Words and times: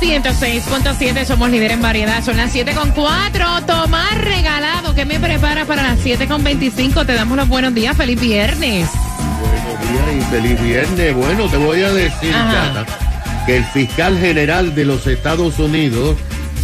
106.7, 0.00 1.26
somos 1.26 1.50
líder 1.50 1.72
en 1.72 1.82
variedad. 1.82 2.24
Son 2.24 2.36
las 2.36 2.54
7.4. 2.54 3.66
Tomás 3.66 4.18
regalado. 4.18 4.94
¿Qué 4.94 5.04
me 5.04 5.20
prepara 5.20 5.66
para 5.66 5.82
las 5.82 5.98
7.25? 6.00 7.04
Te 7.04 7.12
damos 7.12 7.36
los 7.36 7.48
buenos 7.48 7.74
días. 7.74 7.96
Feliz 7.96 8.18
viernes. 8.18 8.88
Buenos 9.40 9.80
días 9.90 10.26
y 10.26 10.30
feliz 10.30 10.62
viernes. 10.62 11.14
Bueno, 11.14 11.48
te 11.48 11.58
voy 11.58 11.82
a 11.82 11.92
decir, 11.92 12.34
que 13.46 13.56
el 13.58 13.64
fiscal 13.66 14.18
general 14.18 14.74
de 14.74 14.86
los 14.86 15.06
Estados 15.06 15.58
Unidos 15.58 16.16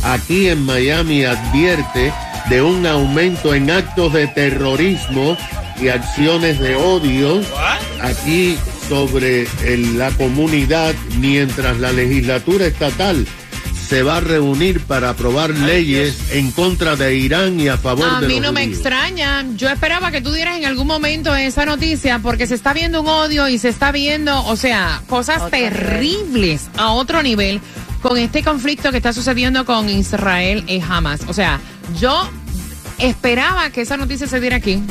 aquí 0.02 0.48
en 0.48 0.64
Miami 0.64 1.24
advierte 1.24 2.12
de 2.48 2.62
un 2.62 2.86
aumento 2.86 3.54
en 3.54 3.70
actos 3.70 4.14
de 4.14 4.28
terrorismo 4.28 5.36
y 5.78 5.88
acciones 5.88 6.58
de 6.58 6.74
odio 6.76 7.42
aquí 8.00 8.56
sobre 8.88 9.46
el- 9.64 9.98
la 9.98 10.10
comunidad 10.12 10.94
mientras 11.18 11.78
la 11.78 11.92
legislatura 11.92 12.66
estatal 12.66 13.26
se 13.88 14.02
va 14.02 14.16
a 14.16 14.20
reunir 14.20 14.80
para 14.80 15.10
aprobar 15.10 15.50
leyes 15.50 16.16
en 16.32 16.50
contra 16.50 16.96
de 16.96 17.14
Irán 17.16 17.60
y 17.60 17.68
a 17.68 17.76
favor 17.76 18.08
A 18.16 18.20
de 18.20 18.26
mí 18.26 18.34
los 18.34 18.42
no 18.46 18.52
me 18.52 18.64
extraña. 18.64 19.44
Yo 19.54 19.68
esperaba 19.68 20.10
que 20.10 20.20
tú 20.20 20.32
dieras 20.32 20.56
en 20.58 20.64
algún 20.64 20.88
momento 20.88 21.34
esa 21.36 21.64
noticia 21.66 22.18
porque 22.18 22.48
se 22.48 22.54
está 22.56 22.72
viendo 22.72 23.00
un 23.02 23.06
odio 23.08 23.48
y 23.48 23.58
se 23.58 23.68
está 23.68 23.92
viendo, 23.92 24.44
o 24.46 24.56
sea, 24.56 25.02
cosas 25.08 25.48
terribles 25.50 26.68
a 26.76 26.90
otro 26.92 27.22
nivel 27.22 27.60
con 28.02 28.18
este 28.18 28.42
conflicto 28.42 28.90
que 28.90 28.96
está 28.96 29.12
sucediendo 29.12 29.64
con 29.64 29.88
Israel 29.88 30.64
y 30.66 30.80
Hamas. 30.80 31.20
O 31.28 31.32
sea, 31.32 31.60
yo 32.00 32.28
esperaba 32.98 33.70
que 33.70 33.82
esa 33.82 33.96
noticia 33.96 34.26
se 34.26 34.40
diera 34.40 34.56
aquí 34.56 34.82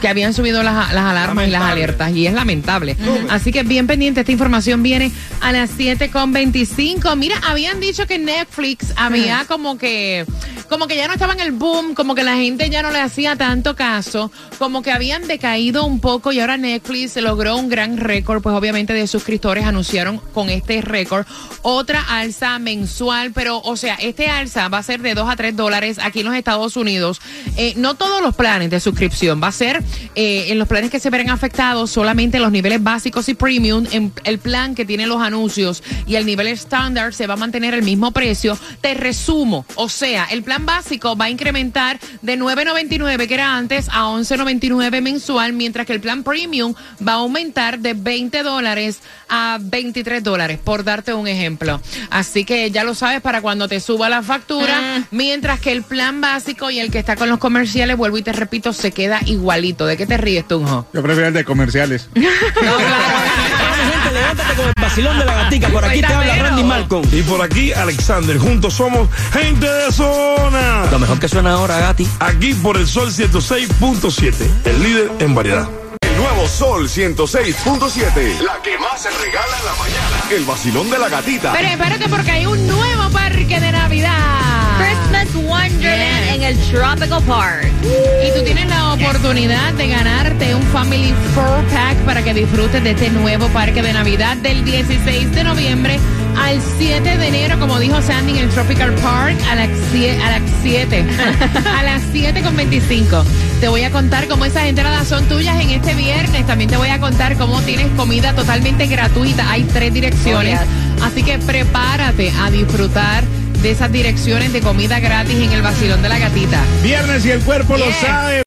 que 0.00 0.08
habían 0.08 0.34
subido 0.34 0.62
las, 0.62 0.92
las 0.92 1.04
alarmas 1.04 1.48
y 1.48 1.50
las 1.50 1.62
alertas 1.62 2.12
y 2.12 2.26
es 2.26 2.32
lamentable. 2.32 2.96
Así 3.30 3.52
que 3.52 3.62
bien 3.62 3.86
pendiente, 3.86 4.20
esta 4.20 4.32
información 4.32 4.82
viene 4.82 5.12
a 5.40 5.52
las 5.52 5.76
7.25. 5.78 7.16
Mira, 7.16 7.36
habían 7.46 7.80
dicho 7.80 8.06
que 8.06 8.18
Netflix 8.18 8.92
había 8.96 9.44
como 9.46 9.78
que 9.78 10.26
como 10.68 10.86
que 10.86 10.96
ya 10.96 11.06
no 11.06 11.14
estaba 11.14 11.32
en 11.32 11.40
el 11.40 11.52
boom, 11.52 11.94
como 11.94 12.14
que 12.14 12.22
la 12.22 12.36
gente 12.36 12.68
ya 12.68 12.82
no 12.82 12.90
le 12.90 13.00
hacía 13.00 13.36
tanto 13.36 13.74
caso, 13.74 14.30
como 14.58 14.82
que 14.82 14.92
habían 14.92 15.26
decaído 15.26 15.84
un 15.84 15.98
poco 15.98 16.30
y 16.30 16.40
ahora 16.40 16.56
Netflix 16.56 17.16
logró 17.16 17.56
un 17.56 17.68
gran 17.68 17.96
récord, 17.96 18.42
pues 18.42 18.54
obviamente 18.54 18.92
de 18.92 19.06
suscriptores 19.06 19.64
anunciaron 19.64 20.18
con 20.34 20.50
este 20.50 20.82
récord 20.82 21.26
otra 21.62 22.02
alza 22.08 22.58
mensual, 22.58 23.32
pero 23.32 23.60
o 23.60 23.76
sea, 23.76 23.94
este 23.94 24.28
alza 24.28 24.68
va 24.68 24.78
a 24.78 24.82
ser 24.82 25.00
de 25.00 25.14
2 25.14 25.28
a 25.28 25.36
3 25.36 25.56
dólares 25.56 25.98
aquí 26.02 26.20
en 26.20 26.26
los 26.26 26.34
Estados 26.34 26.76
Unidos. 26.76 27.20
Eh, 27.56 27.74
no 27.76 27.94
todos 27.94 28.20
los 28.22 28.34
planes 28.34 28.70
de 28.70 28.80
suscripción, 28.80 29.42
va 29.42 29.48
a 29.48 29.52
ser 29.52 29.82
eh, 30.14 30.46
en 30.48 30.58
los 30.58 30.68
planes 30.68 30.90
que 30.90 31.00
se 31.00 31.10
verán 31.10 31.30
afectados 31.30 31.90
solamente 31.90 32.38
los 32.38 32.52
niveles 32.52 32.82
básicos 32.82 33.28
y 33.28 33.34
premium, 33.34 33.86
en 33.92 34.12
el 34.24 34.38
plan 34.38 34.74
que 34.74 34.84
tiene 34.84 35.06
los 35.06 35.20
anuncios 35.20 35.82
y 36.06 36.16
el 36.16 36.26
nivel 36.26 36.46
estándar 36.48 37.14
se 37.14 37.26
va 37.26 37.34
a 37.34 37.36
mantener 37.36 37.74
el 37.74 37.82
mismo 37.82 38.10
precio. 38.12 38.58
Te 38.80 38.94
resumo, 38.94 39.64
o 39.74 39.88
sea, 39.88 40.26
el 40.30 40.42
plan 40.42 40.66
básico 40.66 41.16
va 41.16 41.26
a 41.26 41.30
incrementar 41.30 41.98
de 42.22 42.38
9.99 42.38 43.26
que 43.26 43.34
era 43.34 43.56
antes 43.56 43.88
a 43.88 44.04
11.99 44.04 45.02
mensual, 45.02 45.52
mientras 45.52 45.86
que 45.86 45.92
el 45.92 46.00
plan 46.00 46.22
premium 46.22 46.74
va 47.06 47.12
a 47.12 47.16
aumentar 47.16 47.78
de 47.78 47.94
20 47.94 48.42
dólares 48.42 49.00
a 49.28 49.58
23 49.60 50.22
dólares, 50.22 50.58
por 50.62 50.84
darte 50.84 51.12
un 51.14 51.28
ejemplo. 51.28 51.80
Así 52.10 52.44
que 52.44 52.70
ya 52.70 52.84
lo 52.84 52.94
sabes 52.94 53.20
para 53.20 53.42
cuando 53.42 53.68
te 53.68 53.80
suba 53.80 54.08
la 54.08 54.22
factura, 54.22 55.06
mientras 55.10 55.60
que 55.60 55.72
el 55.72 55.82
plan 55.82 56.20
básico 56.20 56.70
y 56.70 56.78
el 56.78 56.90
que 56.90 56.98
está 56.98 57.16
con 57.16 57.28
los 57.28 57.38
comerciales, 57.38 57.96
vuelvo 57.96 58.18
y 58.18 58.22
te 58.22 58.32
repito, 58.32 58.72
se 58.72 58.92
queda 58.92 59.20
igualito. 59.26 59.77
¿De 59.86 59.96
qué 59.96 60.06
te 60.06 60.16
ríes, 60.16 60.46
Tunjo? 60.46 60.86
Yo 60.92 61.02
prefiero 61.02 61.28
el 61.28 61.34
de 61.34 61.44
comerciales. 61.44 62.08
Gente, 62.14 64.10
levántate 64.12 64.54
con 64.54 64.66
el 64.66 64.74
vacilón 64.80 65.18
de 65.18 65.24
la 65.24 65.34
gatica. 65.34 65.68
Por 65.68 65.84
aquí 65.84 66.00
te 66.00 66.12
habla. 66.12 66.36
Randy 66.36 66.64
Malcolm. 66.64 67.08
Y 67.12 67.22
por 67.22 67.42
aquí, 67.42 67.72
Alexander. 67.72 68.38
Juntos 68.38 68.74
somos 68.74 69.08
gente 69.32 69.66
de 69.66 69.92
zona. 69.92 70.86
Lo 70.90 70.98
mejor 70.98 71.18
que 71.20 71.28
suena 71.28 71.52
ahora, 71.52 71.78
Gati. 71.78 72.08
Aquí 72.20 72.54
por 72.54 72.76
el 72.76 72.86
Sol 72.86 73.10
106.7, 73.10 74.34
el 74.64 74.82
líder 74.82 75.10
en 75.20 75.34
variedad. 75.34 75.68
El 76.00 76.16
nuevo 76.16 76.48
Sol 76.48 76.88
106.7. 76.88 78.40
La 78.40 78.60
que 78.62 78.78
más 78.78 79.00
se 79.00 79.10
regala 79.10 79.58
en 79.58 79.64
la 79.64 79.74
mañana. 79.78 80.24
El 80.30 80.44
vacilón 80.44 80.90
de 80.90 80.98
la 80.98 81.08
gatita. 81.08 81.52
Pero 81.52 81.68
espérate 81.68 82.08
porque 82.08 82.30
hay 82.30 82.46
un 82.46 82.66
nuevo 82.66 83.10
parque 83.10 83.60
de 83.60 83.72
Navidad. 83.72 84.47
Christmas 84.78 85.34
Wonderland 85.34 85.78
Yeah. 85.78 86.34
en 86.34 86.42
el 86.42 86.56
Tropical 86.70 87.22
Park. 87.24 87.68
Y 87.82 88.38
tú 88.38 88.44
tienes 88.44 88.68
la 88.68 88.94
oportunidad 88.94 89.72
de 89.74 89.88
ganarte 89.88 90.54
un 90.54 90.62
Family 90.64 91.12
Four 91.34 91.62
Pack 91.72 91.96
para 92.04 92.22
que 92.22 92.34
disfrutes 92.34 92.82
de 92.82 92.90
este 92.90 93.10
nuevo 93.10 93.48
parque 93.48 93.82
de 93.82 93.92
Navidad 93.92 94.36
del 94.38 94.64
16 94.64 95.32
de 95.34 95.44
noviembre 95.44 95.98
al 96.36 96.60
7 96.78 97.18
de 97.18 97.26
enero, 97.28 97.58
como 97.58 97.78
dijo 97.78 98.00
Sandy, 98.02 98.32
en 98.38 98.44
el 98.44 98.48
Tropical 98.50 98.92
Park 98.94 99.36
a 99.50 99.54
las 99.56 99.68
7. 99.92 100.18
A 100.22 100.30
las 100.38 100.42
7 100.62 101.04
a 101.78 101.82
las 101.82 102.02
7 102.12 102.40
con 102.42 102.56
25. 102.56 103.24
Te 103.60 103.68
voy 103.68 103.82
a 103.84 103.90
contar 103.90 104.28
cómo 104.28 104.44
esas 104.44 104.64
entradas 104.64 105.06
son 105.08 105.24
tuyas 105.28 105.60
en 105.60 105.70
este 105.70 105.94
viernes. 105.94 106.46
También 106.46 106.70
te 106.70 106.76
voy 106.76 106.88
a 106.90 106.98
contar 107.00 107.36
cómo 107.36 107.60
tienes 107.62 107.88
comida 107.96 108.32
totalmente 108.34 108.86
gratuita. 108.86 109.50
Hay 109.50 109.64
tres 109.64 109.92
direcciones. 109.92 110.60
Oh, 111.00 111.04
Así 111.04 111.22
que 111.22 111.38
prepárate 111.38 112.32
a 112.40 112.50
disfrutar 112.50 113.24
de 113.62 113.72
esas 113.72 113.90
direcciones 113.90 114.52
de 114.52 114.60
comida 114.60 115.00
gratis 115.00 115.36
en 115.36 115.52
el 115.52 115.62
vacilón 115.62 116.00
de 116.02 116.08
la 116.08 116.18
gatita. 116.18 116.62
Viernes 116.82 117.24
y 117.26 117.30
el 117.30 117.40
cuerpo 117.40 117.76
lo 117.76 117.90
sabe. 117.92 118.42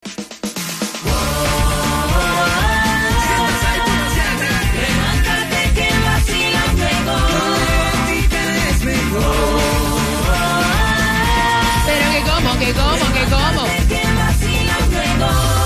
Pero 11.86 12.12
que 12.12 12.22
como, 12.32 12.60
que 12.60 12.74
como, 12.74 13.14
que 13.14 13.24
como. 13.30 13.68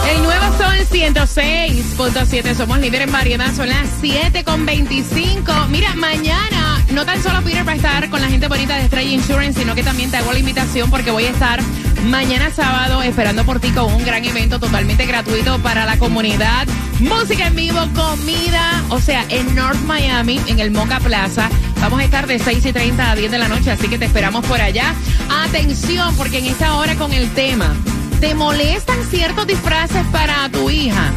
El 0.09 0.23
nuevo 0.23 0.57
Sol 0.57 0.77
106.7, 0.91 2.55
somos 2.55 2.79
líderes 2.79 3.07
en 3.07 3.13
variedad, 3.13 3.53
son 3.55 3.69
las 3.69 3.87
7.25. 4.01 5.67
Mira, 5.69 5.93
mañana 5.95 6.54
no 6.95 7.05
tan 7.05 7.21
solo 7.21 7.41
Peter 7.41 7.67
va 7.67 7.73
a 7.73 7.75
estar 7.75 8.09
con 8.09 8.21
la 8.21 8.29
gente 8.29 8.47
bonita 8.47 8.77
de 8.77 8.83
Estrella 8.83 9.11
Insurance, 9.11 9.59
sino 9.59 9.75
que 9.75 9.83
también 9.83 10.11
te 10.11 10.17
hago 10.17 10.31
la 10.31 10.39
invitación 10.39 10.89
porque 10.89 11.11
voy 11.11 11.25
a 11.25 11.29
estar 11.29 11.59
mañana 12.05 12.49
sábado 12.55 13.01
esperando 13.03 13.43
por 13.43 13.59
ti 13.59 13.71
con 13.71 13.93
un 13.93 14.05
gran 14.05 14.23
evento 14.23 14.61
totalmente 14.61 15.05
gratuito 15.05 15.59
para 15.59 15.85
la 15.85 15.99
comunidad. 15.99 16.65
Música 17.01 17.47
en 17.47 17.55
vivo, 17.55 17.79
comida, 17.93 18.81
o 18.87 19.01
sea, 19.01 19.25
en 19.27 19.53
North 19.55 19.81
Miami, 19.81 20.39
en 20.47 20.59
el 20.59 20.71
Moca 20.71 21.01
Plaza. 21.01 21.49
Vamos 21.81 21.99
a 21.99 22.05
estar 22.05 22.27
de 22.27 22.39
6 22.39 22.65
y 22.65 22.71
30 22.71 23.11
a 23.11 23.15
10 23.15 23.29
de 23.29 23.39
la 23.39 23.49
noche, 23.49 23.71
así 23.71 23.89
que 23.89 23.99
te 23.99 24.05
esperamos 24.05 24.45
por 24.45 24.61
allá. 24.61 24.95
Atención, 25.29 26.15
porque 26.15 26.37
en 26.37 26.45
esta 26.45 26.75
hora 26.75 26.95
con 26.95 27.11
el 27.11 27.29
tema, 27.31 27.75
¿te 28.21 28.35
molestan 28.35 29.03
ciertos 29.09 29.45
disfraces 29.47 30.05
para 30.13 30.47
tu 30.47 30.69
hija? 30.69 31.11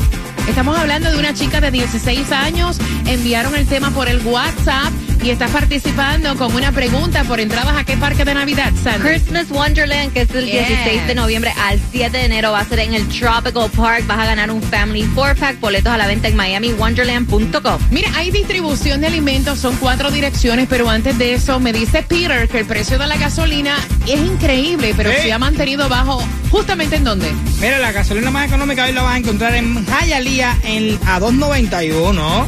Estamos 0.48 0.76
hablando 0.76 1.08
de 1.12 1.18
una 1.18 1.34
chica 1.34 1.60
de 1.60 1.70
16 1.70 2.32
años. 2.32 2.78
Enviaron 3.06 3.54
el 3.54 3.66
tema 3.68 3.90
por 3.90 4.08
el 4.08 4.26
WhatsApp 4.26 4.92
y 5.22 5.30
estás 5.30 5.50
participando 5.50 6.36
con 6.36 6.54
una 6.54 6.72
pregunta 6.72 7.24
por 7.24 7.40
entradas 7.40 7.76
a 7.76 7.84
qué 7.84 7.96
parque 7.96 8.24
de 8.24 8.34
Navidad, 8.34 8.72
Sandy. 8.82 9.08
Christmas 9.08 9.50
Wonderland, 9.50 10.12
que 10.12 10.22
es 10.22 10.28
del 10.28 10.46
Yes. 10.46 10.68
16 10.68 11.06
de 11.06 11.14
noviembre 11.14 11.52
al 11.68 11.80
7 11.90 12.16
de 12.16 12.24
enero, 12.24 12.52
va 12.52 12.60
a 12.60 12.64
ser 12.64 12.78
en 12.80 12.94
el 12.94 13.06
Tropical 13.08 13.70
Park. 13.70 14.06
Vas 14.06 14.18
a 14.18 14.26
ganar 14.26 14.50
un 14.50 14.62
Family 14.62 15.04
Four 15.14 15.36
Pack, 15.36 15.60
boletos 15.60 15.92
a 15.92 15.96
la 15.98 16.06
venta 16.06 16.28
en 16.28 16.36
miamiwonderland.com. 16.36 17.78
Mira, 17.90 18.10
hay 18.16 18.30
distribución 18.30 19.00
de 19.00 19.08
alimentos, 19.08 19.58
son 19.58 19.76
cuatro 19.76 20.10
direcciones, 20.10 20.66
pero 20.68 20.88
antes 20.88 21.18
de 21.18 21.34
eso 21.34 21.60
me 21.60 21.72
dice 21.72 22.02
Peter 22.02 22.48
que 22.48 22.60
el 22.60 22.66
precio 22.66 22.98
de 22.98 23.06
la 23.06 23.16
gasolina 23.16 23.76
es 24.06 24.20
increíble, 24.20 24.94
pero 24.96 25.10
se 25.12 25.32
ha 25.32 25.38
mantenido 25.38 25.88
bajo 25.88 26.22
justamente 26.50 26.96
en 26.96 27.04
dónde. 27.04 27.30
Mira, 27.60 27.78
la 27.78 27.92
gasolina 27.92 28.30
más 28.30 28.46
económica 28.48 28.84
hoy 28.84 28.92
la 28.92 29.02
vas 29.02 29.14
a 29.14 29.18
encontrar 29.18 29.54
en 29.54 29.84
Hialeah 29.86 30.56
en, 30.64 30.98
a 31.06 31.18
2.91. 31.20 32.14
Wow. 32.14 32.46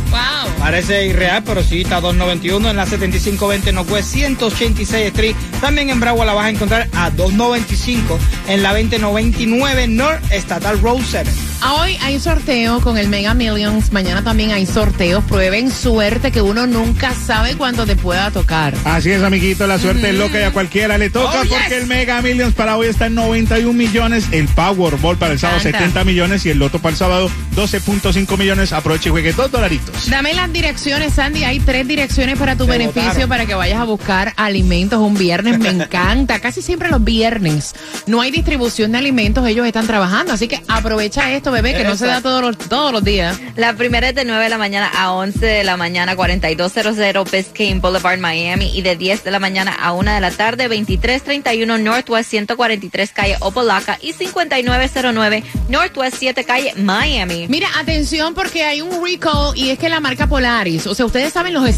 Parece 0.58 1.06
irreal, 1.06 1.42
pero 1.44 1.62
sí, 1.62 1.82
está 1.82 1.96
a 1.96 2.00
2.91 2.02 2.59
en 2.68 2.76
la 2.76 2.84
7520 2.86 3.72
Northwest 3.72 4.12
186 4.12 5.06
Street. 5.06 5.36
También 5.60 5.88
en 5.90 6.00
Broward 6.00 6.26
la 6.26 6.34
vas 6.34 6.46
a 6.46 6.50
encontrar 6.50 6.88
a 6.94 7.10
2.95 7.12 8.18
en 8.48 8.62
la 8.62 8.70
2099 8.72 9.86
North 9.88 10.20
Estatal 10.32 10.80
Road 10.80 11.00
7. 11.08 11.30
Hoy 11.78 11.96
hay 12.02 12.18
sorteo 12.18 12.80
con 12.80 12.96
el 12.98 13.08
Mega 13.08 13.34
Millions. 13.34 13.92
Mañana 13.92 14.22
también 14.24 14.50
hay 14.50 14.64
sorteos. 14.66 15.22
Prueben 15.24 15.70
suerte 15.70 16.32
que 16.32 16.40
uno 16.40 16.66
nunca 16.66 17.14
sabe 17.14 17.54
cuándo 17.56 17.84
te 17.86 17.96
pueda 17.96 18.30
tocar. 18.30 18.74
Así 18.84 19.10
es, 19.10 19.22
amiguito, 19.22 19.66
la 19.66 19.78
suerte 19.78 20.08
es 20.10 20.14
loca 20.16 20.40
y 20.40 20.42
a 20.42 20.52
cualquiera 20.52 20.96
le 20.98 21.10
toca 21.10 21.40
Oh, 21.40 21.42
yes. 21.42 21.52
porque 21.52 21.78
el 21.78 21.86
Mega 21.86 22.20
Millions 22.22 22.54
para 22.54 22.76
hoy 22.76 22.88
está 22.88 23.06
en 23.06 23.14
91 23.14 23.72
millones, 23.74 24.24
el 24.32 24.48
Powerball 24.48 25.16
para 25.18 25.32
el 25.34 25.38
sábado 25.38 25.60
Anda. 25.64 25.78
70 25.78 26.04
millones 26.04 26.46
y 26.46 26.50
el 26.50 26.58
Loto 26.58 26.78
para 26.78 26.92
el 26.92 26.96
sábado 26.96 27.30
12.5 27.56 28.38
millones. 28.38 28.72
Aproveche 28.72 29.08
y 29.10 29.12
juegue 29.12 29.32
dos 29.34 29.50
dolaritos. 29.50 30.08
Dame 30.08 30.32
las 30.34 30.50
direcciones, 30.52 31.14
Sandy. 31.14 31.44
Hay 31.44 31.60
tres 31.60 31.86
direcciones 31.86 32.38
para 32.38 32.49
tu 32.56 32.64
Se 32.64 32.70
beneficio 32.70 33.08
votaron. 33.10 33.28
para 33.28 33.46
que 33.46 33.54
vayas 33.54 33.80
a 33.80 33.84
buscar 33.84 34.32
alimentos 34.36 35.00
un 35.00 35.14
viernes. 35.14 35.58
Me 35.58 35.68
encanta. 35.70 36.40
Casi 36.40 36.62
siempre 36.62 36.90
los 36.90 37.02
viernes 37.02 37.74
no 38.06 38.20
hay 38.20 38.30
distribución 38.30 38.92
de 38.92 38.98
alimentos. 38.98 39.46
Ellos 39.46 39.66
están 39.66 39.86
trabajando. 39.86 40.32
Así 40.32 40.48
que 40.48 40.60
aprovecha 40.68 41.32
esto, 41.32 41.52
bebé, 41.52 41.74
que 41.74 41.84
no 41.84 41.96
se 41.96 42.06
da 42.06 42.20
todos 42.20 42.42
los, 42.42 42.58
todos 42.58 42.92
los 42.92 43.04
días. 43.04 43.38
La 43.56 43.74
primera 43.74 44.08
es 44.08 44.14
de 44.14 44.24
9 44.24 44.44
de 44.44 44.50
la 44.50 44.58
mañana 44.58 44.90
a 44.94 45.12
11 45.12 45.44
de 45.44 45.64
la 45.64 45.76
mañana, 45.76 46.16
4200 46.16 47.30
Biscayne 47.30 47.80
Boulevard, 47.80 48.18
Miami. 48.18 48.70
Y 48.74 48.82
de 48.82 48.96
10 48.96 49.24
de 49.24 49.30
la 49.30 49.38
mañana 49.38 49.72
a 49.80 49.92
1 49.92 50.12
de 50.12 50.20
la 50.20 50.30
tarde, 50.30 50.64
2331 50.64 51.78
Northwest 51.78 52.30
143 52.30 53.10
Calle 53.12 53.36
Opalaca 53.40 53.98
y 54.02 54.12
5909 54.12 55.44
Northwest 55.68 56.16
7 56.18 56.44
Calle 56.44 56.74
Miami. 56.76 57.46
Mira, 57.48 57.68
atención 57.78 58.34
porque 58.34 58.64
hay 58.64 58.80
un 58.80 59.04
recall 59.04 59.56
y 59.56 59.70
es 59.70 59.78
que 59.78 59.88
la 59.88 60.00
marca 60.00 60.26
Polaris, 60.26 60.86
o 60.86 60.94
sea, 60.94 61.06
ustedes 61.06 61.32
saben 61.32 61.54
los 61.54 61.68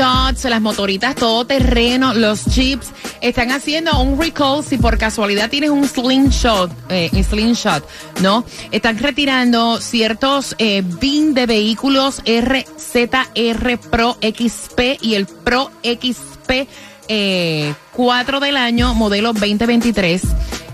slingshots, 0.00 0.44
las 0.44 0.60
motoritas 0.60 1.14
todoterreno, 1.14 2.14
los 2.14 2.46
chips, 2.46 2.88
están 3.20 3.50
haciendo 3.50 4.00
un 4.00 4.18
recall 4.18 4.64
si 4.64 4.78
por 4.78 4.96
casualidad 4.96 5.50
tienes 5.50 5.70
un 5.70 5.86
slingshot, 5.86 6.70
eh, 6.88 7.10
slingshot, 7.22 7.86
¿no? 8.22 8.44
Están 8.70 8.98
retirando 8.98 9.78
ciertos 9.80 10.54
eh, 10.58 10.82
bin 11.00 11.34
de 11.34 11.46
vehículos 11.46 12.22
RZR 12.24 13.78
Pro 13.90 14.16
XP 14.22 15.02
y 15.02 15.14
el 15.14 15.26
Pro 15.26 15.70
XP 15.82 16.66
eh, 17.08 17.74
4 17.92 18.40
del 18.40 18.56
año, 18.56 18.94
modelo 18.94 19.32
2023. 19.32 20.22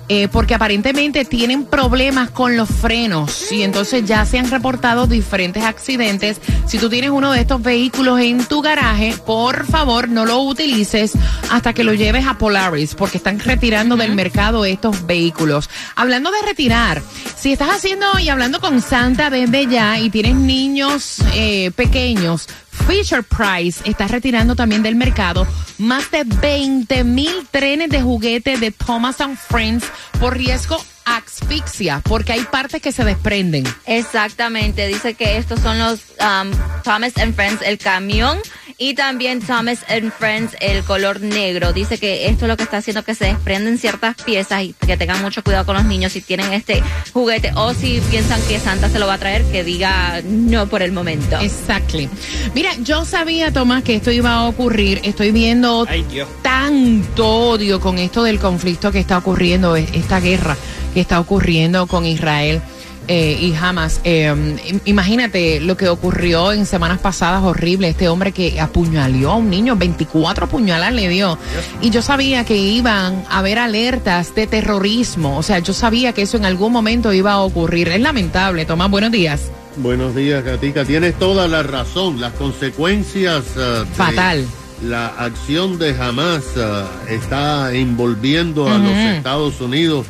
Eh, 0.09 0.29
porque 0.29 0.55
aparentemente 0.55 1.25
tienen 1.25 1.65
problemas 1.65 2.31
con 2.31 2.57
los 2.57 2.69
frenos 2.69 3.51
y 3.51 3.63
entonces 3.63 4.05
ya 4.05 4.25
se 4.25 4.39
han 4.39 4.51
reportado 4.51 5.07
diferentes 5.07 5.65
accidentes. 5.65 6.41
Si 6.67 6.79
tú 6.79 6.89
tienes 6.89 7.11
uno 7.11 7.33
de 7.33 7.41
estos 7.41 7.61
vehículos 7.63 8.21
en 8.21 8.45
tu 8.45 8.63
garaje, 8.63 9.15
por 9.27 9.67
favor 9.67 10.09
no 10.09 10.25
lo 10.25 10.41
utilices 10.41 11.13
hasta 11.51 11.73
que 11.73 11.85
lo 11.85 11.93
lleves 11.95 12.27
a 12.27 12.39
Polaris 12.39 12.95
porque 12.95 13.19
están 13.19 13.41
retirando 13.41 13.97
del 13.97 14.15
mercado 14.15 14.65
estos 14.65 15.07
vehículos. 15.07 15.69
Hablando 15.97 16.31
de 16.31 16.43
retirar, 16.43 17.03
si 17.37 17.53
estás 17.53 17.71
haciendo 17.71 18.07
y 18.19 18.29
hablando 18.29 18.61
con 18.61 18.81
Santa 18.81 19.31
desde 19.31 19.67
ya 19.67 19.99
y 19.99 20.11
tienes 20.11 20.37
niños 20.37 21.19
eh, 21.35 21.71
pequeños, 21.75 22.47
Fisher 22.87 23.23
Price 23.23 23.83
está 23.89 24.07
retirando 24.07 24.55
también 24.55 24.83
del 24.83 24.95
mercado 24.95 25.47
más 25.79 26.11
de 26.11 26.25
20 26.25 27.05
mil 27.05 27.47
trenes 27.51 27.91
de 27.91 28.03
juguete 28.03 28.57
de 28.59 28.71
Thomas 28.71 29.21
and 29.21 29.37
Friends 29.37 29.85
por 30.21 30.37
riesgo 30.37 30.77
asfixia, 31.07 32.03
porque 32.05 32.33
hay 32.33 32.43
partes 32.43 32.83
que 32.83 32.93
se 32.93 33.05
desprenden. 33.05 33.65
Exactamente, 33.87 34.87
dice 34.89 35.15
que 35.15 35.39
estos 35.39 35.61
son 35.61 35.79
los 35.79 36.01
um, 36.21 36.51
Thomas 36.83 37.17
and 37.17 37.35
Friends, 37.35 37.63
el 37.63 37.79
camión 37.79 38.39
y 38.77 38.95
también 38.95 39.41
Thomas 39.41 39.79
and 39.89 40.13
Friends, 40.13 40.57
el 40.61 40.83
color 40.83 41.21
negro. 41.21 41.73
Dice 41.73 41.99
que 41.99 42.27
esto 42.27 42.45
es 42.45 42.49
lo 42.49 42.57
que 42.57 42.65
está 42.65 42.79
haciendo 42.79 43.05
que 43.05 43.15
se 43.15 43.27
desprenden 43.27 43.79
ciertas 43.79 44.17
piezas 44.17 44.65
y 44.65 44.75
que 44.75 44.97
tengan 44.97 45.23
mucho 45.23 45.43
cuidado 45.43 45.65
con 45.65 45.77
los 45.77 45.85
niños 45.85 46.13
si 46.13 46.21
tienen 46.21 46.53
este 46.53 46.83
juguete 47.13 47.53
o 47.55 47.73
si 47.73 48.01
piensan 48.11 48.41
que 48.43 48.59
Santa 48.59 48.91
se 48.91 48.99
lo 48.99 49.07
va 49.07 49.15
a 49.15 49.19
traer, 49.19 49.45
que 49.45 49.65
diga 49.65 50.21
no 50.25 50.67
por 50.69 50.83
el 50.83 50.93
momento. 50.93 51.39
Exactly. 51.41 52.11
Mira, 52.55 52.71
yo 52.81 53.05
sabía, 53.05 53.53
Tomás, 53.53 53.83
que 53.85 53.95
esto 53.95 54.11
iba 54.11 54.35
a 54.35 54.45
ocurrir. 54.45 55.01
Estoy 55.05 55.31
viendo 55.31 55.87
Ay, 55.89 56.05
tanto 56.43 57.27
odio 57.51 57.81
con 57.81 57.99
esto 57.99 58.25
del 58.25 58.39
conflicto 58.41 58.91
que 58.91 58.99
está 58.99 59.19
ocurriendo, 59.19 59.77
e- 59.77 59.89
esta 59.95 60.21
guerra 60.21 60.57
que 60.97 61.03
está 61.03 61.21
ocurriendo 61.21 61.87
con 61.87 62.07
Israel. 62.07 62.63
eh, 63.09 63.39
y 63.41 63.55
Hamas, 63.55 64.01
Eh, 64.03 64.35
im- 64.67 64.81
imagínate 64.87 65.61
lo 65.61 65.77
que 65.77 65.89
ocurrió 65.89 66.51
en 66.53 66.67
semanas 66.67 66.99
pasadas, 66.99 67.45
horrible, 67.45 67.89
este 67.91 68.09
hombre 68.09 68.33
que 68.33 68.59
apuñaló 68.61 69.31
a 69.33 69.37
un 69.37 69.49
niño, 69.49 69.77
24 69.77 70.49
puñaladas 70.49 70.93
le 70.95 71.09
dio. 71.09 71.39
Y 71.81 71.91
yo 71.91 72.03
sabía 72.03 72.45
que 72.45 72.57
iban 72.57 73.25
a 73.31 73.39
haber 73.39 73.59
alertas 73.61 74.35
de 74.35 74.49
terrorismo, 74.49 75.37
o 75.39 75.43
sea, 75.45 75.61
yo 75.61 75.73
sabía 75.73 76.15
que 76.15 76.23
eso 76.23 76.37
en 76.37 76.47
algún 76.47 76.73
momento 76.73 77.13
iba 77.13 77.33
a 77.35 77.41
ocurrir. 77.43 77.89
Es 77.91 78.01
lamentable, 78.01 78.65
Tomás, 78.65 78.91
buenos 78.91 79.13
días. 79.13 79.41
Buenos 79.77 80.17
días, 80.17 80.43
Gatica. 80.43 80.85
Tienes 80.85 81.15
toda 81.17 81.47
la 81.47 81.63
razón. 81.63 82.21
Las 82.21 82.33
consecuencias 82.33 83.45
de 83.55 83.85
Fatal. 83.95 84.45
La 84.83 85.07
acción 85.07 85.79
de 85.79 85.91
Hamas 85.99 86.43
ah, 86.59 86.85
está 87.09 87.73
envolviendo 87.73 88.69
a 88.69 88.77
los 88.79 88.93
Estados 88.93 89.61
Unidos 89.61 90.07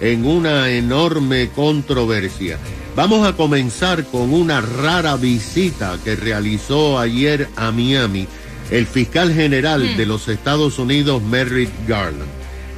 en 0.00 0.26
una 0.26 0.70
enorme 0.70 1.50
controversia. 1.54 2.58
Vamos 2.96 3.26
a 3.26 3.36
comenzar 3.36 4.04
con 4.06 4.32
una 4.32 4.60
rara 4.60 5.16
visita 5.16 5.98
que 6.02 6.16
realizó 6.16 6.98
ayer 6.98 7.48
a 7.56 7.70
Miami 7.70 8.26
el 8.70 8.86
fiscal 8.86 9.32
general 9.32 9.96
de 9.96 10.06
los 10.06 10.28
Estados 10.28 10.78
Unidos, 10.78 11.22
Merrick 11.22 11.70
Garland. 11.86 12.30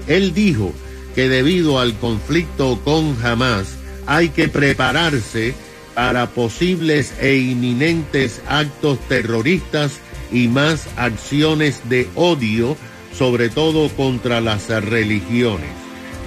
Él 0.07 0.35
dijo 0.35 0.73
que 1.15 1.29
debido 1.29 1.79
al 1.79 1.95
conflicto 1.99 2.81
con 2.85 3.17
Hamas 3.23 3.77
hay 4.07 4.31
que 4.31 4.49
prepararse 4.49 5.55
para 5.95 6.31
posibles 6.31 7.13
e 7.21 7.37
inminentes 7.37 8.41
actos 8.49 8.99
terroristas 9.09 9.93
y 10.33 10.49
más 10.49 10.87
acciones 10.97 11.83
de 11.89 12.09
odio, 12.15 12.77
sobre 13.17 13.51
todo 13.51 13.89
contra 13.91 14.41
las 14.41 14.69
religiones. 14.69 15.82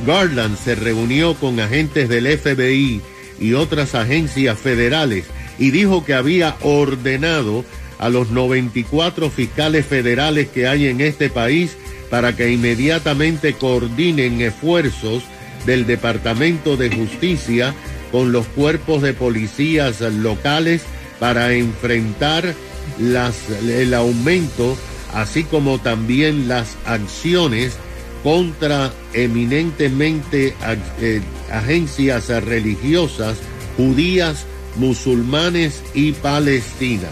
Garland 0.06 0.58
se 0.58 0.76
reunió 0.76 1.36
con 1.36 1.60
agentes 1.60 2.10
del 2.10 2.28
FBI 2.38 3.02
y 3.40 3.54
otras 3.54 3.96
agencias 3.96 4.58
federales 4.58 5.26
y 5.58 5.72
dijo 5.72 6.06
que 6.06 6.14
había 6.14 6.56
ordenado 6.62 7.64
a 7.98 8.10
los 8.10 8.30
94 8.30 9.30
fiscales 9.30 9.86
federales 9.86 10.50
que 10.50 10.68
hay 10.68 10.88
en 10.88 11.02
este 11.02 11.30
país 11.30 11.78
para 12.10 12.36
que 12.36 12.52
inmediatamente 12.52 13.54
coordinen 13.54 14.42
esfuerzos 14.42 15.24
del 15.66 15.86
Departamento 15.86 16.78
de 16.78 16.90
Justicia 16.90 17.74
con 18.12 18.32
los 18.32 18.46
cuerpos 18.48 19.02
de 19.02 19.14
policías 19.14 20.02
locales 20.02 20.84
para 21.20 21.54
enfrentar 21.54 22.54
las, 23.00 23.50
el 23.50 23.94
aumento, 23.94 24.78
así 25.14 25.44
como 25.44 25.80
también 25.80 26.48
las 26.48 26.76
acciones 26.86 27.78
contra 28.26 28.92
eminentemente 29.14 30.56
eh, 31.00 31.22
agencias 31.52 32.28
religiosas 32.44 33.38
judías, 33.78 34.48
musulmanes 34.78 35.84
y 35.94 36.14
Palestina. 36.14 37.08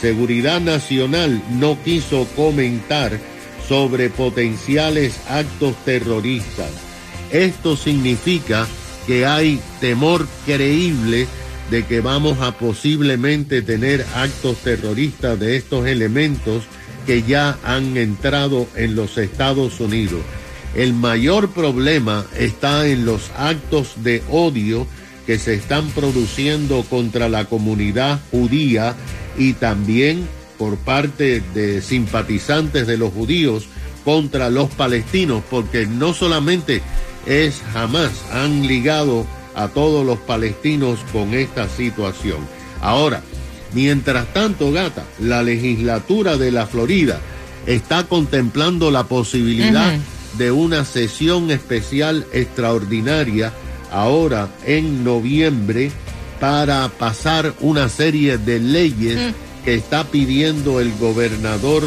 Seguridad 0.00 0.60
Nacional 0.60 1.42
no 1.58 1.76
quiso 1.82 2.28
comentar 2.36 3.18
sobre 3.66 4.10
potenciales 4.10 5.18
actos 5.28 5.74
terroristas. 5.84 6.70
Esto 7.32 7.76
significa 7.76 8.68
que 9.08 9.26
hay 9.26 9.60
temor 9.80 10.24
creíble 10.46 11.26
de 11.72 11.84
que 11.84 12.00
vamos 12.00 12.40
a 12.40 12.52
posiblemente 12.52 13.60
tener 13.60 14.06
actos 14.14 14.58
terroristas 14.58 15.40
de 15.40 15.56
estos 15.56 15.84
elementos 15.88 16.62
que 17.06 17.24
ya 17.24 17.58
han 17.64 17.96
entrado 17.96 18.68
en 18.76 18.94
los 18.94 19.18
Estados 19.18 19.80
Unidos. 19.80 20.20
El 20.74 20.92
mayor 20.92 21.50
problema 21.50 22.24
está 22.36 22.88
en 22.88 23.04
los 23.04 23.30
actos 23.36 23.92
de 24.02 24.22
odio 24.28 24.86
que 25.26 25.38
se 25.38 25.54
están 25.54 25.88
produciendo 25.90 26.82
contra 26.90 27.28
la 27.28 27.44
comunidad 27.44 28.20
judía 28.30 28.94
y 29.38 29.54
también 29.54 30.28
por 30.58 30.76
parte 30.76 31.42
de 31.54 31.80
simpatizantes 31.80 32.86
de 32.86 32.98
los 32.98 33.12
judíos 33.12 33.66
contra 34.04 34.50
los 34.50 34.68
palestinos, 34.70 35.42
porque 35.48 35.86
no 35.86 36.12
solamente 36.12 36.82
es 37.26 37.62
jamás 37.72 38.10
han 38.32 38.66
ligado 38.66 39.26
a 39.54 39.68
todos 39.68 40.04
los 40.04 40.18
palestinos 40.18 40.98
con 41.12 41.34
esta 41.34 41.68
situación. 41.68 42.38
Ahora, 42.82 43.22
mientras 43.72 44.32
tanto, 44.34 44.72
gata, 44.72 45.04
la 45.20 45.42
legislatura 45.42 46.36
de 46.36 46.50
la 46.50 46.66
Florida 46.66 47.20
está 47.66 48.04
contemplando 48.04 48.90
la 48.90 49.04
posibilidad 49.04 49.94
de 50.38 50.50
una 50.50 50.84
sesión 50.84 51.50
especial 51.50 52.26
extraordinaria 52.32 53.52
ahora 53.90 54.48
en 54.66 55.04
noviembre 55.04 55.90
para 56.40 56.88
pasar 56.88 57.54
una 57.60 57.88
serie 57.88 58.38
de 58.38 58.58
leyes 58.58 59.34
que 59.64 59.74
está 59.74 60.04
pidiendo 60.04 60.80
el 60.80 60.92
gobernador 60.98 61.82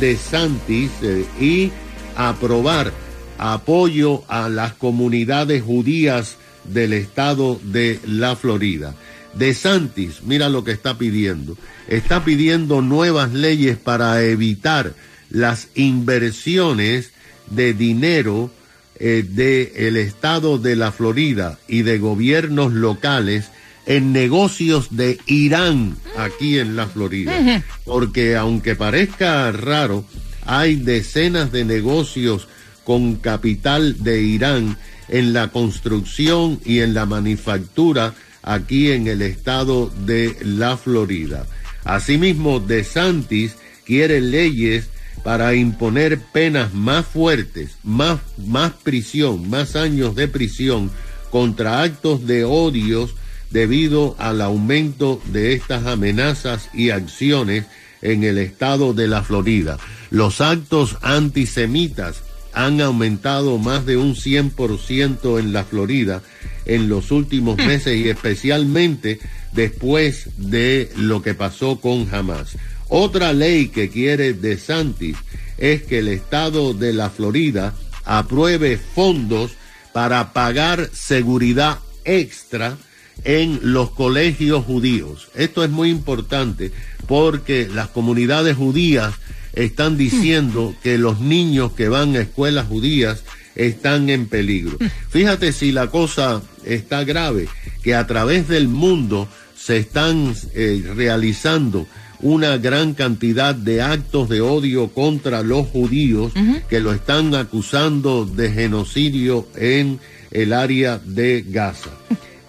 de 0.00 0.16
Santis 0.16 0.90
eh, 1.02 1.26
y 1.40 1.72
aprobar 2.16 2.92
apoyo 3.38 4.24
a 4.28 4.48
las 4.48 4.72
comunidades 4.72 5.62
judías 5.62 6.36
del 6.64 6.92
estado 6.92 7.60
de 7.62 8.00
la 8.06 8.36
Florida. 8.36 8.94
De 9.34 9.54
Santis, 9.54 10.22
mira 10.24 10.48
lo 10.48 10.64
que 10.64 10.72
está 10.72 10.98
pidiendo. 10.98 11.56
Está 11.86 12.24
pidiendo 12.24 12.82
nuevas 12.82 13.32
leyes 13.32 13.76
para 13.76 14.22
evitar 14.24 14.94
las 15.30 15.68
inversiones 15.74 17.12
de 17.50 17.74
dinero 17.74 18.50
eh, 18.98 19.24
del 19.28 19.96
estado 19.96 20.58
de 20.58 20.76
la 20.76 20.92
Florida 20.92 21.58
y 21.68 21.82
de 21.82 21.98
gobiernos 21.98 22.72
locales 22.72 23.50
en 23.86 24.12
negocios 24.12 24.88
de 24.96 25.18
Irán 25.26 25.96
aquí 26.16 26.58
en 26.58 26.76
la 26.76 26.86
Florida. 26.86 27.62
Porque 27.84 28.36
aunque 28.36 28.74
parezca 28.74 29.50
raro, 29.52 30.04
hay 30.44 30.76
decenas 30.76 31.52
de 31.52 31.64
negocios 31.64 32.48
con 32.84 33.16
capital 33.16 34.02
de 34.02 34.22
Irán 34.22 34.76
en 35.08 35.32
la 35.32 35.48
construcción 35.48 36.60
y 36.64 36.80
en 36.80 36.92
la 36.92 37.06
manufactura 37.06 38.14
aquí 38.42 38.90
en 38.90 39.06
el 39.06 39.22
estado 39.22 39.92
de 40.06 40.36
la 40.42 40.76
Florida. 40.76 41.46
Asimismo, 41.84 42.60
De 42.60 42.84
Santis 42.84 43.56
quiere 43.84 44.20
leyes 44.20 44.88
para 45.22 45.54
imponer 45.54 46.18
penas 46.18 46.74
más 46.74 47.06
fuertes, 47.06 47.78
más, 47.82 48.20
más 48.36 48.72
prisión, 48.72 49.48
más 49.48 49.76
años 49.76 50.14
de 50.14 50.28
prisión 50.28 50.90
contra 51.30 51.82
actos 51.82 52.26
de 52.26 52.44
odios 52.44 53.14
debido 53.50 54.14
al 54.18 54.40
aumento 54.40 55.20
de 55.32 55.54
estas 55.54 55.86
amenazas 55.86 56.68
y 56.74 56.90
acciones 56.90 57.64
en 58.02 58.24
el 58.24 58.38
estado 58.38 58.94
de 58.94 59.08
la 59.08 59.22
Florida. 59.22 59.78
Los 60.10 60.40
actos 60.40 60.96
antisemitas 61.02 62.22
han 62.52 62.80
aumentado 62.80 63.58
más 63.58 63.86
de 63.86 63.96
un 63.96 64.14
100% 64.14 65.38
en 65.38 65.52
la 65.52 65.64
Florida 65.64 66.22
en 66.64 66.88
los 66.88 67.10
últimos 67.10 67.56
meses 67.56 67.96
y 67.96 68.08
especialmente 68.08 69.20
después 69.52 70.30
de 70.36 70.90
lo 70.96 71.22
que 71.22 71.34
pasó 71.34 71.80
con 71.80 72.12
Hamas. 72.12 72.56
Otra 72.88 73.32
ley 73.32 73.68
que 73.68 73.90
quiere 73.90 74.32
De 74.32 74.58
Santis 74.58 75.16
es 75.58 75.82
que 75.82 75.98
el 75.98 76.08
estado 76.08 76.74
de 76.74 76.92
la 76.92 77.10
Florida 77.10 77.74
apruebe 78.04 78.78
fondos 78.78 79.52
para 79.92 80.32
pagar 80.32 80.90
seguridad 80.92 81.78
extra 82.04 82.78
en 83.24 83.60
los 83.62 83.90
colegios 83.90 84.64
judíos. 84.64 85.28
Esto 85.34 85.64
es 85.64 85.70
muy 85.70 85.90
importante 85.90 86.72
porque 87.06 87.68
las 87.72 87.88
comunidades 87.88 88.56
judías 88.56 89.14
están 89.52 89.96
diciendo 89.96 90.74
que 90.82 90.98
los 90.98 91.20
niños 91.20 91.72
que 91.72 91.88
van 91.88 92.14
a 92.14 92.20
escuelas 92.20 92.68
judías 92.68 93.24
están 93.56 94.08
en 94.08 94.26
peligro. 94.26 94.78
Fíjate 95.10 95.52
si 95.52 95.72
la 95.72 95.88
cosa 95.88 96.42
está 96.64 97.04
grave, 97.04 97.48
que 97.82 97.94
a 97.94 98.06
través 98.06 98.46
del 98.48 98.68
mundo 98.68 99.28
se 99.56 99.78
están 99.78 100.34
eh, 100.54 100.82
realizando 100.94 101.86
una 102.20 102.56
gran 102.58 102.94
cantidad 102.94 103.54
de 103.54 103.82
actos 103.82 104.28
de 104.28 104.40
odio 104.40 104.88
contra 104.88 105.42
los 105.42 105.66
judíos 105.68 106.32
que 106.68 106.80
lo 106.80 106.92
están 106.92 107.34
acusando 107.34 108.24
de 108.24 108.50
genocidio 108.50 109.46
en 109.56 110.00
el 110.30 110.52
área 110.52 110.98
de 110.98 111.44
Gaza. 111.46 111.90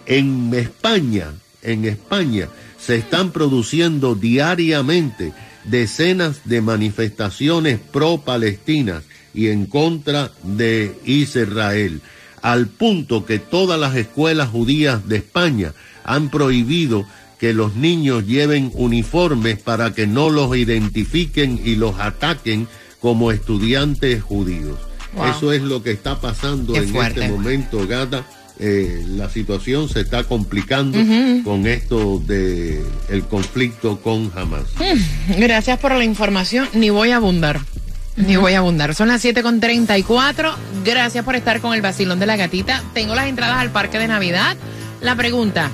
En 0.05 0.51
España, 0.53 1.27
en 1.61 1.85
España 1.85 2.47
se 2.79 2.95
están 2.95 3.31
produciendo 3.31 4.15
diariamente 4.15 5.33
decenas 5.65 6.41
de 6.45 6.61
manifestaciones 6.61 7.79
pro-palestinas 7.91 9.03
y 9.33 9.47
en 9.47 9.65
contra 9.65 10.31
de 10.43 10.97
Israel, 11.05 12.01
al 12.41 12.67
punto 12.67 13.25
que 13.25 13.37
todas 13.37 13.79
las 13.79 13.95
escuelas 13.95 14.49
judías 14.49 15.07
de 15.07 15.17
España 15.17 15.73
han 16.03 16.29
prohibido 16.29 17.05
que 17.39 17.53
los 17.53 17.75
niños 17.75 18.27
lleven 18.27 18.71
uniformes 18.73 19.59
para 19.59 19.93
que 19.93 20.05
no 20.05 20.29
los 20.29 20.55
identifiquen 20.55 21.59
y 21.63 21.75
los 21.75 21.99
ataquen 21.99 22.67
como 22.99 23.31
estudiantes 23.31 24.21
judíos. 24.21 24.77
Wow. 25.13 25.25
Eso 25.27 25.53
es 25.53 25.61
lo 25.61 25.81
que 25.81 25.91
está 25.91 26.19
pasando 26.19 26.73
Qué 26.73 26.79
en 26.79 26.89
fuerte. 26.89 27.21
este 27.21 27.31
momento, 27.31 27.87
Gata. 27.87 28.25
Eh, 28.61 29.05
la 29.07 29.29
situación 29.29 29.87
se 29.87 30.01
está 30.01 30.25
complicando 30.25 30.99
con 31.45 31.65
esto 31.65 32.19
de 32.19 32.83
el 33.07 33.23
conflicto 33.23 34.01
con 34.01 34.29
Hamas. 34.35 34.65
Gracias 35.37 35.79
por 35.79 35.93
la 35.95 36.03
información. 36.03 36.67
Ni 36.73 36.89
voy 36.89 37.11
a 37.11 37.15
abundar. 37.15 37.61
Ni 38.17 38.35
voy 38.35 38.55
a 38.55 38.57
abundar. 38.57 38.93
Son 38.95 39.07
las 39.07 39.23
7.34. 39.23 40.53
Gracias 40.83 41.23
por 41.23 41.37
estar 41.37 41.61
con 41.61 41.73
el 41.73 41.81
vacilón 41.81 42.19
de 42.19 42.25
la 42.25 42.35
gatita. 42.35 42.83
Tengo 42.93 43.15
las 43.15 43.27
entradas 43.27 43.59
al 43.59 43.71
parque 43.71 43.97
de 43.97 44.09
Navidad. 44.09 44.57
La 45.01 45.15
pregunta. 45.15 45.71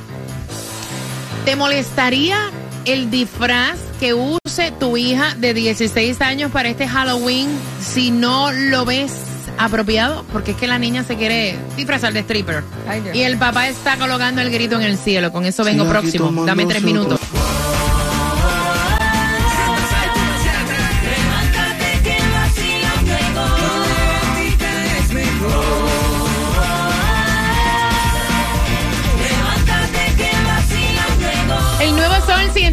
¿Te 1.45 1.55
molestaría 1.55 2.49
el 2.85 3.11
disfraz 3.11 3.77
que 3.99 4.15
use 4.15 4.71
tu 4.79 4.97
hija 4.97 5.35
de 5.35 5.53
16 5.53 6.19
años 6.21 6.51
para 6.51 6.69
este 6.69 6.87
Halloween 6.87 7.47
si 7.79 8.09
no 8.09 8.51
lo 8.51 8.83
ves 8.83 9.13
apropiado? 9.59 10.25
Porque 10.33 10.51
es 10.51 10.57
que 10.57 10.65
la 10.65 10.79
niña 10.79 11.03
se 11.03 11.15
quiere 11.17 11.55
disfrazar 11.77 12.13
de 12.13 12.21
stripper. 12.21 12.63
Y 13.13 13.21
el 13.21 13.37
papá 13.37 13.67
está 13.67 13.95
colocando 13.97 14.41
el 14.41 14.49
grito 14.49 14.75
en 14.75 14.81
el 14.81 14.97
cielo. 14.97 15.31
Con 15.31 15.45
eso 15.45 15.63
vengo 15.63 15.87
próximo. 15.87 16.45
Dame 16.45 16.65
tres 16.65 16.81
minutos. 16.81 17.19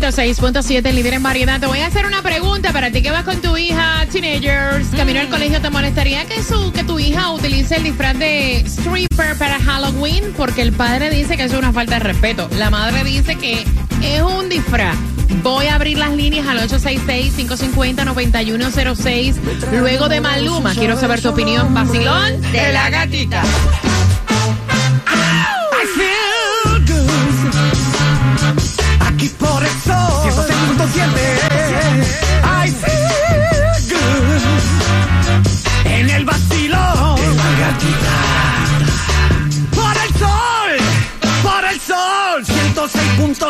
106.7, 0.03 0.93
líder 0.93 1.15
en 1.15 1.23
variedad. 1.23 1.61
Te 1.61 1.67
voy 1.67 1.79
a 1.79 1.87
hacer 1.87 2.07
una 2.07 2.23
pregunta 2.23 2.73
para 2.73 2.91
ti 2.91 3.03
que 3.03 3.13
vas 3.13 3.23
con 3.23 3.41
tu 3.41 3.57
hija, 3.57 4.05
teenagers, 4.11 4.89
camino 4.89 5.21
al 5.21 5.29
colegio. 5.29 5.61
¿Te 5.61 5.71
molestaría 5.71 6.25
que, 6.25 6.43
su, 6.43 6.73
que 6.73 6.83
tu 6.83 6.99
hija 6.99 7.31
utilice 7.31 7.77
el 7.77 7.85
disfraz 7.85 8.19
de 8.19 8.65
stripper 8.67 9.39
para 9.39 9.61
Halloween? 9.61 10.33
Porque 10.37 10.63
el 10.63 10.73
padre 10.73 11.09
dice 11.09 11.37
que 11.37 11.45
eso 11.45 11.55
es 11.55 11.61
una 11.61 11.73
falta 11.73 11.95
de 11.95 12.01
respeto. 12.01 12.49
La 12.59 12.69
madre 12.69 13.05
dice 13.05 13.37
que 13.37 13.65
es 14.03 14.23
un 14.23 14.49
disfraz. 14.49 14.97
Voy 15.45 15.67
a 15.67 15.77
abrir 15.77 15.99
las 15.99 16.11
líneas 16.11 16.49
al 16.49 16.59
866-550-9106. 16.69 19.37
Luego 19.79 20.09
de 20.09 20.21
Maluma, 20.21 20.75
quiero 20.75 20.99
saber 20.99 21.21
tu 21.21 21.29
opinión. 21.29 21.73
Vacilón 21.73 22.41
de 22.51 22.73
la 22.73 22.91
gatita. 22.91 23.45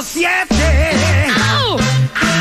¡Au! 0.02 1.78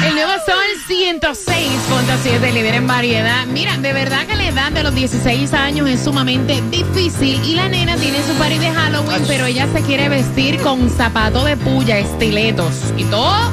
El 0.08 0.16
nuevo 0.16 0.32
Sol 0.48 0.58
106.7, 0.90 2.54
líder 2.54 2.74
en 2.74 2.88
variedad. 2.88 3.46
Mira, 3.46 3.78
de 3.78 3.94
verdad 3.94 4.26
que 4.26 4.36
la 4.36 4.48
edad 4.48 4.72
de 4.72 4.82
los 4.82 4.96
16 4.96 5.54
años 5.54 5.88
es 5.88 6.04
sumamente 6.04 6.60
difícil 6.72 7.40
y 7.46 7.54
la 7.54 7.70
nena 7.70 7.98
tiene 7.98 8.18
su 8.24 8.34
party 8.34 8.58
de 8.58 8.72
Halloween, 8.72 9.24
pero 9.28 9.46
ella 9.46 9.68
se 9.72 9.82
quiere 9.84 10.10
vestir 10.10 10.60
con 10.62 10.90
zapato 10.90 11.46
de 11.46 11.56
puya, 11.56 12.00
estiletos 12.00 12.74
y 12.98 13.04
todo 13.04 13.52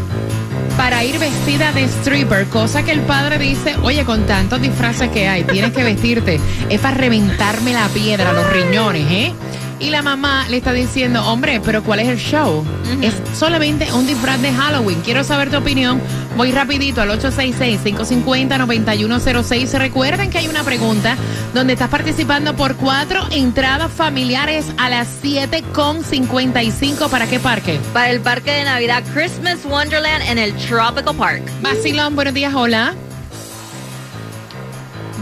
para 0.78 1.04
ir 1.04 1.18
vestida 1.18 1.72
de 1.72 1.84
stripper, 1.84 2.46
cosa 2.46 2.84
que 2.84 2.92
el 2.92 3.00
padre 3.00 3.36
dice, 3.36 3.76
oye, 3.82 4.06
con 4.06 4.24
tantos 4.26 4.62
disfraces 4.62 5.10
que 5.10 5.28
hay, 5.28 5.44
tienes 5.44 5.72
que 5.72 5.84
vestirte, 5.84 6.40
es 6.70 6.80
para 6.80 6.94
reventarme 6.96 7.74
la 7.74 7.88
piedra, 7.88 8.32
los 8.32 8.48
riñones, 8.50 9.04
¿eh? 9.10 9.34
Y 9.80 9.90
la 9.90 10.02
mamá 10.02 10.48
le 10.48 10.56
está 10.56 10.72
diciendo, 10.72 11.24
hombre, 11.24 11.60
pero 11.64 11.84
¿cuál 11.84 12.00
es 12.00 12.08
el 12.08 12.18
show? 12.18 12.64
Es 13.00 13.14
solamente 13.38 13.92
un 13.92 14.08
disfraz 14.08 14.42
de 14.42 14.52
Halloween. 14.52 15.00
Quiero 15.02 15.22
saber 15.22 15.50
tu 15.50 15.58
opinión. 15.58 16.00
Voy 16.36 16.50
rapidito 16.50 17.00
al 17.00 17.10
866-550-9106. 17.10 19.78
Recuerden 19.78 20.30
que 20.30 20.38
hay 20.38 20.48
una 20.48 20.64
pregunta 20.64 21.16
donde 21.54 21.74
estás 21.74 21.90
participando 21.90 22.56
por 22.56 22.74
cuatro 22.74 23.24
entradas 23.30 23.92
familiares 23.92 24.66
a 24.78 24.88
las 24.88 25.22
7.55. 25.22 27.08
¿Para 27.08 27.28
qué 27.28 27.38
parque? 27.38 27.78
Para 27.92 28.10
el 28.10 28.20
parque 28.20 28.50
de 28.50 28.64
Navidad 28.64 29.04
Christmas 29.14 29.60
Wonderland 29.64 30.24
en 30.28 30.38
el 30.38 30.54
Tropical 30.54 31.14
Park. 31.14 31.42
Vacilón, 31.62 32.16
buenos 32.16 32.34
días, 32.34 32.52
hola. 32.52 32.96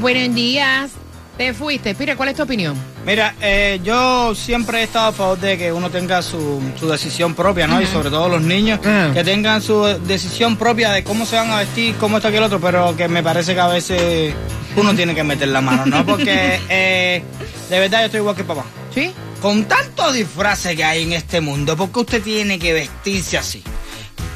Buenos 0.01 0.35
días. 0.35 0.96
Te 1.37 1.53
fuiste. 1.53 1.95
Pire, 1.95 2.17
¿cuál 2.17 2.31
es 2.31 2.37
tu 2.37 2.43
opinión? 2.45 2.75
Mira, 3.05 3.35
eh, 3.43 3.79
yo 3.85 4.35
siempre 4.35 4.81
he 4.81 4.83
estado 4.85 5.09
a 5.09 5.13
favor 5.13 5.39
de 5.39 5.59
que 5.59 5.71
uno 5.73 5.91
tenga 5.91 6.23
su, 6.23 6.63
su 6.81 6.89
decisión 6.89 7.35
propia, 7.35 7.67
¿no? 7.67 7.81
Y 7.81 7.87
sobre 7.87 8.09
todo 8.09 8.29
los 8.29 8.41
niños, 8.43 8.81
Ah. 8.85 9.11
que 9.13 9.23
tengan 9.23 9.61
su 9.61 9.83
decisión 10.07 10.57
propia 10.57 10.91
de 10.93 11.05
cómo 11.05 11.27
se 11.27 11.37
van 11.37 11.51
a 11.51 11.59
vestir, 11.59 11.95
cómo 11.97 12.17
esto, 12.17 12.29
aquel 12.29 12.43
otro, 12.43 12.59
pero 12.59 12.97
que 12.97 13.07
me 13.09 13.23
parece 13.23 13.53
que 13.55 13.61
a 13.61 13.69
veces 13.69 14.35
uno 14.77 14.95
tiene 14.95 15.15
que 15.15 15.23
meter 15.25 15.49
la 15.49 15.61
mano, 15.61 15.85
¿no? 15.85 16.07
Porque 16.07 16.59
eh, 16.71 17.23
de 17.69 17.79
verdad 17.81 18.01
yo 18.01 18.07
estoy 18.07 18.21
igual 18.21 18.37
que 18.37 18.45
papá. 18.45 18.65
¿Sí? 18.95 19.13
con 19.43 19.65
tantos 19.67 20.15
disfraces 20.15 20.75
que 20.75 20.83
hay 20.83 21.03
en 21.03 21.13
este 21.13 21.43
mundo, 21.43 21.77
¿por 21.77 21.91
qué 21.93 22.01
usted 22.01 22.23
tiene 22.23 22.59
que 22.59 22.73
vestirse 22.73 23.37
así? 23.37 23.63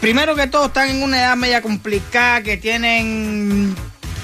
Primero 0.00 0.36
que 0.36 0.46
todo, 0.46 0.66
están 0.66 0.90
en 0.90 1.02
una 1.02 1.18
edad 1.18 1.36
media 1.36 1.62
complicada 1.62 2.42
que 2.42 2.58
tienen. 2.58 3.74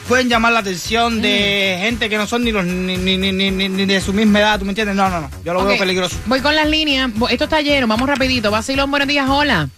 Pueden 0.09 0.29
llamar 0.29 0.53
la 0.53 0.61
atención 0.61 1.21
de 1.23 1.79
gente 1.81 2.09
que 2.09 2.17
no 2.17 2.27
son 2.27 2.45
ni, 2.45 2.53
los, 2.53 2.65
ni, 2.65 2.97
ni, 2.97 3.17
ni, 3.17 3.51
ni- 3.51 3.87
de 3.87 4.01
su 4.01 4.13
misma 4.13 4.41
edad, 4.41 4.59
¿tú 4.59 4.65
me 4.65 4.71
entiendes? 4.73 4.97
No, 4.97 5.09
no, 5.09 5.21
no. 5.23 5.31
Yo 5.45 5.53
lo 5.55 5.65
veo 5.65 5.79
peligroso. 5.79 6.17
Voy 6.27 6.41
con 6.41 6.55
las 6.55 6.69
líneas. 6.69 7.11
Esto 7.31 7.45
está 7.45 7.61
lleno. 7.61 7.87
Vamos 7.87 8.09
rapidito. 8.09 8.51
Vacilón, 8.51 8.91
buenos 8.91 9.09
días. 9.09 9.29
Hola. 9.29 9.69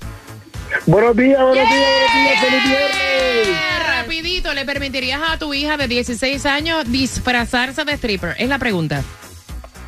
Buenos 0.87 1.17
días, 1.17 1.41
buenos 1.41 1.55
días, 1.55 1.69
buenos 1.71 2.13
días, 2.15 2.41
feliz 2.41 2.63
viernes. 2.65 3.59
Rapidito, 3.87 4.53
¿le 4.55 4.65
permitirías 4.67 5.21
a 5.27 5.39
tu 5.39 5.55
hija 5.55 5.77
de 5.79 5.89
16 5.89 6.45
años 6.47 6.85
disfrazarse 6.91 7.85
de 7.85 7.93
stripper? 7.95 8.35
Es 8.39 8.49
la 8.49 8.59
pregunta. 8.59 9.03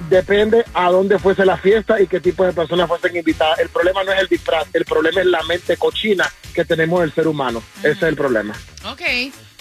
Depende 0.09 0.65
a 0.73 0.89
dónde 0.91 1.19
fuese 1.19 1.45
la 1.45 1.57
fiesta 1.59 2.01
y 2.01 2.07
qué 2.07 2.19
tipo 2.21 2.45
de 2.45 2.53
personas 2.53 2.89
fuesen 2.89 3.15
invitadas. 3.15 3.59
El 3.61 3.69
problema 3.69 4.03
no 4.03 4.13
es 4.13 4.21
el 4.21 4.29
disfraz, 4.29 4.67
el 4.73 4.85
problema 4.87 5.21
es 5.21 5.27
la 5.27 5.43
mente 5.43 5.77
cochina 5.77 6.27
que 6.55 6.65
tenemos 6.65 7.05
el 7.05 7.13
ser 7.13 7.29
humano. 7.29 7.63
Ese 7.81 7.91
es 7.91 8.03
el 8.03 8.17
problema. 8.17 8.55
Ok, 8.91 9.03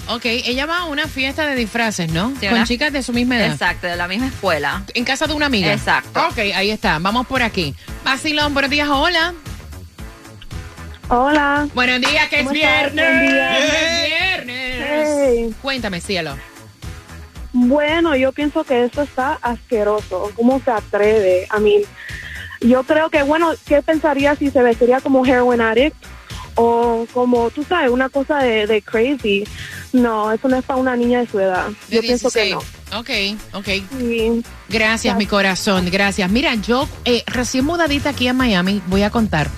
ok. 0.08 0.26
Ella 0.26 0.66
va 0.66 0.80
a 0.80 0.86
una 0.86 1.08
fiesta 1.08 1.46
de 1.46 1.56
disfraces, 1.56 2.12
¿no? 2.12 2.30
Sí, 2.40 2.48
Con 2.48 2.54
una- 2.56 2.64
chicas 2.66 2.92
de 2.94 3.04
su 3.04 3.14
misma 3.14 3.38
edad. 3.38 3.52
Exacto, 3.52 3.88
de 3.88 3.96
la 3.96 4.08
misma 4.08 4.28
escuela. 4.28 4.84
En 4.94 5.04
casa 5.06 5.28
de 5.28 5.34
una 5.34 5.48
amiga. 5.48 5.72
Exacto. 5.74 6.28
Ok, 6.30 6.38
ahí 6.56 6.72
está. 6.72 6.98
Vamos 7.00 7.28
por 7.28 7.42
aquí. 7.44 7.76
Vacilón, 8.04 8.54
buenos 8.54 8.72
días. 8.72 8.88
Hola. 8.90 9.34
Hola. 11.10 11.68
Buenos 11.74 12.02
días, 12.02 12.28
que 12.30 12.38
es 12.42 12.44
¿Cómo 12.48 12.56
estás? 12.56 12.94
viernes. 12.94 13.06
Buen 13.18 13.30
día. 13.30 13.58
Es 13.60 14.06
viernes. 14.46 15.10
Hey. 15.20 15.56
Cuéntame, 15.62 16.02
cielo. 16.02 16.36
Bueno, 17.52 18.16
yo 18.16 18.32
pienso 18.32 18.64
que 18.64 18.86
eso 18.86 19.02
está 19.02 19.40
asqueroso. 19.42 20.32
¿Cómo 20.36 20.62
se 20.64 20.70
atreve? 20.70 21.48
A 21.50 21.60
mí, 21.60 21.82
yo 22.62 22.84
creo 22.84 23.10
que, 23.10 23.24
bueno, 23.24 23.54
¿qué 23.66 23.82
pensaría 23.82 24.36
si 24.36 24.52
se 24.52 24.62
vestiría 24.62 25.02
como 25.02 25.26
heroin 25.26 25.60
addict? 25.62 25.96
O 26.62 27.08
como, 27.14 27.50
tú 27.52 27.64
sabes, 27.64 27.90
una 27.90 28.10
cosa 28.10 28.40
de, 28.40 28.68
de 28.68 28.82
crazy. 28.82 29.46
No, 29.94 30.30
eso 30.32 30.50
no 30.50 30.58
es 30.58 30.64
para 30.66 30.78
una 30.80 30.96
niña 30.96 31.20
de 31.22 31.28
su 31.28 31.40
edad. 31.40 31.68
De 31.88 31.96
yo 31.96 32.02
pienso 32.02 32.30
que 32.30 32.44
16. 32.44 32.56
no. 32.92 33.00
Ok, 33.00 33.10
ok. 33.54 33.68
Sí. 33.98 34.44
Gracias, 34.68 35.16
mi 35.16 35.26
corazón, 35.26 35.90
gracias. 35.90 36.30
Mira, 36.30 36.56
yo 36.56 36.88
eh, 37.06 37.24
recién 37.28 37.64
mudadita 37.66 38.10
aquí 38.10 38.28
a 38.28 38.34
Miami, 38.34 38.82
voy 38.88 39.04
a 39.04 39.10
contar. 39.10 39.50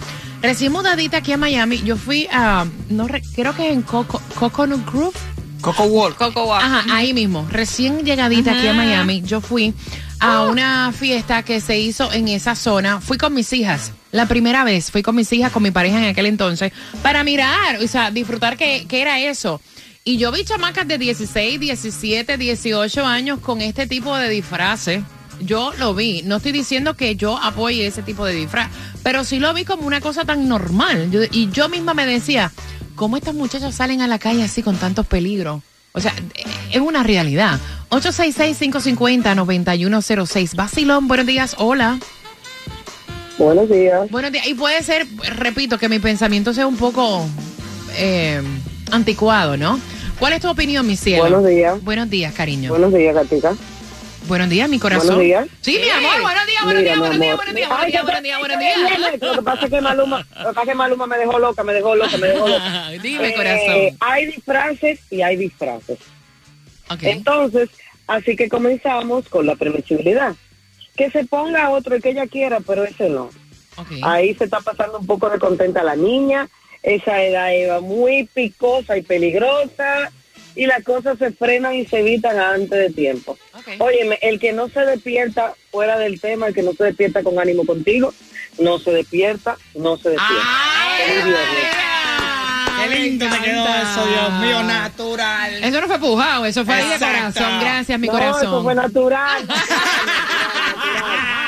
Recién 0.44 0.72
mudadita 0.72 1.18
aquí 1.18 1.32
a 1.32 1.38
Miami, 1.38 1.82
yo 1.84 1.98
fui 1.98 2.28
a, 2.32 2.66
no 2.90 3.08
re- 3.08 3.22
creo 3.36 3.56
que 3.56 3.72
en 3.72 3.82
Coco, 3.82 4.22
Coconut 4.40 4.86
Grove. 4.92 5.18
Coco 5.62 5.84
Walk. 5.84 6.18
Coco 6.18 6.46
Walk. 6.46 6.64
Ajá, 6.64 6.86
ahí 6.96 7.14
mismo. 7.14 7.48
Recién 7.52 8.04
llegadita 8.06 8.52
aquí 8.54 8.68
a. 8.68 8.74
Miami, 8.74 9.22
yo 9.22 9.42
fui 9.42 9.74
a 10.22 10.44
una 10.44 10.92
fiesta 10.92 11.44
que 11.44 11.60
se 11.62 11.80
hizo 11.80 12.12
en 12.14 12.28
esa 12.28 12.56
zona. 12.56 13.02
Fui 13.02 13.18
con 13.18 13.34
mis 13.34 13.52
hijas. 13.54 13.92
La 14.12 14.26
primera 14.28 14.64
vez 14.64 14.92
fui 14.92 15.02
con 15.02 15.16
mis 15.16 15.32
hijas, 15.34 15.52
con 15.52 15.64
mi 15.64 15.72
pareja 15.72 15.98
en 15.98 16.06
aquel 16.10 16.26
entonces, 16.28 16.72
para 17.02 17.24
mirar, 17.24 17.78
o 17.84 17.88
sea, 17.88 18.12
disfrutar 18.12 18.58
qué, 18.58 18.86
qué 18.88 19.02
era 19.02 19.20
eso. 19.20 19.62
Y 20.04 20.18
yo 20.18 20.32
vi 20.32 20.44
chamacas 20.44 20.88
de 20.88 20.98
16, 20.98 21.60
17, 21.60 22.38
18 22.38 23.06
años 23.06 23.40
con 23.40 23.62
este 23.62 23.88
tipo 23.88 24.16
de 24.18 24.30
disfraces. 24.30 25.04
Yo 25.40 25.74
lo 25.80 25.94
vi. 25.96 26.22
No 26.24 26.38
estoy 26.38 26.52
diciendo 26.52 26.96
que 26.96 27.16
yo 27.16 27.38
apoye 27.38 27.88
ese 27.88 28.04
tipo 28.04 28.26
de 28.26 28.34
disfraz, 28.36 28.70
pero 29.04 29.24
sí 29.24 29.40
lo 29.40 29.54
vi 29.54 29.64
como 29.66 29.84
una 29.88 30.02
cosa 30.02 30.24
tan 30.26 30.48
normal. 30.48 31.10
Yo- 31.12 31.22
y 31.32 31.50
yo 31.52 31.68
misma 31.70 31.94
me 31.94 32.06
decía, 32.06 32.52
¿cómo 32.96 33.18
estas 33.18 33.34
muchachas 33.34 33.74
salen 33.76 34.02
a 34.02 34.08
la 34.08 34.20
calle 34.20 34.44
así 34.44 34.62
con 34.62 34.76
tantos 34.78 35.08
peligros? 35.08 35.62
O 35.94 36.00
sea, 36.00 36.14
es 36.72 36.80
una 36.80 37.04
realidad. 37.04 37.60
866-550-9106. 37.92 40.56
Basilón, 40.56 41.08
buenos 41.08 41.26
días. 41.26 41.56
Hola. 41.60 41.98
Buenos 43.38 43.70
días. 43.70 44.10
Buenos 44.10 44.32
días. 44.32 44.48
Y 44.48 44.54
puede 44.54 44.82
ser, 44.84 45.06
repito, 45.38 45.78
que 45.78 45.90
mi 45.90 46.00
pensamiento 46.00 46.54
sea 46.54 46.68
un 46.68 46.78
poco 46.78 47.26
eh, 47.98 48.42
anticuado, 48.92 49.58
¿no? 49.58 49.78
¿Cuál 50.20 50.32
es 50.34 50.42
tu 50.42 50.50
opinión, 50.50 50.86
mi 50.88 50.96
cielo? 50.96 51.24
Buenos 51.24 51.46
días. 51.48 51.84
Buenos 51.84 52.10
días, 52.10 52.34
cariño. 52.34 52.70
Buenos 52.70 52.94
días, 52.94 53.14
Gatica. 53.16 53.54
Buenos 54.28 54.50
días, 54.50 54.70
mi 54.70 54.78
corazón. 54.80 55.16
Buenos 55.16 55.24
días. 55.24 55.48
Sí, 55.62 55.80
mi 55.82 55.90
amor. 55.90 56.22
Buenos 56.22 56.46
días, 56.46 56.64
buenos 56.64 56.84
días, 56.84 56.98
buenos 57.00 57.20
días, 57.20 57.36
buenos 57.36 57.56
días, 57.56 57.70
buenos 57.70 57.92
días, 57.92 58.06
buenos 58.06 58.22
días, 58.24 58.40
buenos 58.40 58.60
días. 58.60 58.80
Lo 59.22 59.34
que 59.36 59.42
pasa 59.42 59.66
es 59.66 59.72
que 59.72 59.82
Maluma, 59.82 60.20
lo 60.20 60.26
que 60.26 60.44
pasa 60.46 60.62
es 60.62 60.68
que 60.68 60.76
Maluma 60.76 61.08
me 61.08 61.18
dejó 61.18 61.40
loca, 61.40 61.64
me 61.64 61.74
dejó 61.74 61.96
loca, 61.96 62.16
me 62.18 62.28
dejó 62.28 62.48
loca. 62.48 62.90
Dime, 63.02 63.30
Eh, 63.30 63.34
corazón. 63.36 63.98
hay 64.00 64.26
disfraces 64.28 65.00
y 65.10 65.22
hay 65.24 65.36
disfraces. 65.36 65.98
Entonces, 67.02 67.70
así 68.08 68.36
que 68.36 68.50
comenzamos 68.50 69.28
con 69.30 69.46
la 69.46 69.56
permisibilidad. 69.56 70.36
Que 70.96 71.10
se 71.10 71.26
ponga 71.26 71.70
otro 71.70 71.96
el 71.96 72.02
que 72.02 72.10
ella 72.10 72.28
quiera, 72.28 72.60
pero 72.60 72.84
ese 72.84 73.10
no. 73.10 73.30
Ahí 74.04 74.34
se 74.36 74.44
está 74.46 74.60
pasando 74.60 75.00
un 75.00 75.08
poco 75.08 75.30
de 75.30 75.40
contenta 75.40 75.84
la 75.84 75.96
niña. 75.96 76.48
Esa 76.84 77.24
edad 77.24 77.54
era 77.54 77.80
muy 77.80 78.26
picosa 78.34 78.98
y 78.98 79.02
peligrosa. 79.02 80.12
Y 80.56 80.66
las 80.66 80.84
cosas 80.84 81.18
se 81.18 81.32
frenan 81.32 81.76
y 81.76 81.86
se 81.86 82.00
evitan 82.00 82.38
antes 82.38 82.78
de 82.78 82.90
tiempo. 82.90 83.38
Ok. 83.54 83.70
Óyeme, 83.80 84.20
el 84.22 84.38
que 84.40 84.52
no 84.52 84.68
se 84.68 84.82
despierta 84.82 85.56
fuera 85.72 85.98
del 85.98 86.20
tema, 86.20 86.48
el 86.48 86.54
que 86.54 86.64
no 86.64 86.74
se 86.74 86.84
despierta 86.84 87.24
con 87.24 87.40
ánimo 87.40 87.66
contigo, 87.66 88.14
no 88.60 88.78
se 88.78 88.92
despierta, 88.92 89.58
no 89.76 89.96
se 89.96 90.10
despierta. 90.10 90.46
Ay. 90.46 91.20
María. 91.20 91.81
Qué 92.90 93.00
lindo 93.00 93.30
Me 93.30 93.38
te 93.38 93.44
quedó 93.44 93.66
eso, 93.68 94.06
Dios 94.08 94.34
mío, 94.42 94.64
natural. 94.64 95.64
Eso 95.64 95.82
no 95.82 95.88
fue 95.88 96.00
pujado, 96.00 96.46
eso 96.46 96.66
fue 96.66 96.76
ahí 96.76 96.88
de 96.88 96.94
Exacto. 96.96 97.40
corazón. 97.40 97.60
Gracias, 97.62 98.00
mi 98.00 98.08
no, 98.08 98.14
corazón. 98.14 98.42
eso 98.44 98.64
fue 98.64 98.76
natural. 98.76 99.48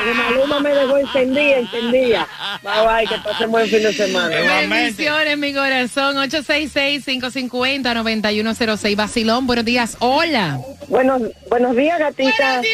Porque 0.04 0.18
Maluma 0.18 0.60
me 0.60 0.74
dejó 0.74 0.98
encendida, 0.98 1.58
encendida. 1.60 2.28
Bye 2.62 2.86
bye, 2.86 3.08
que 3.08 3.16
pasen 3.24 3.50
buen 3.52 3.68
fin 3.70 3.84
de 3.84 3.94
semana. 3.94 4.36
Bendiciones, 4.68 5.38
mi 5.38 5.54
corazón. 5.54 6.18
866-550-9106. 6.30 8.96
Basilón, 8.96 9.48
buenos 9.48 9.66
días. 9.66 9.96
Hola. 10.00 10.60
Buenos, 10.88 11.22
buenos 11.50 11.76
días, 11.76 12.00
gatita. 12.00 12.56
Mami. 12.58 12.68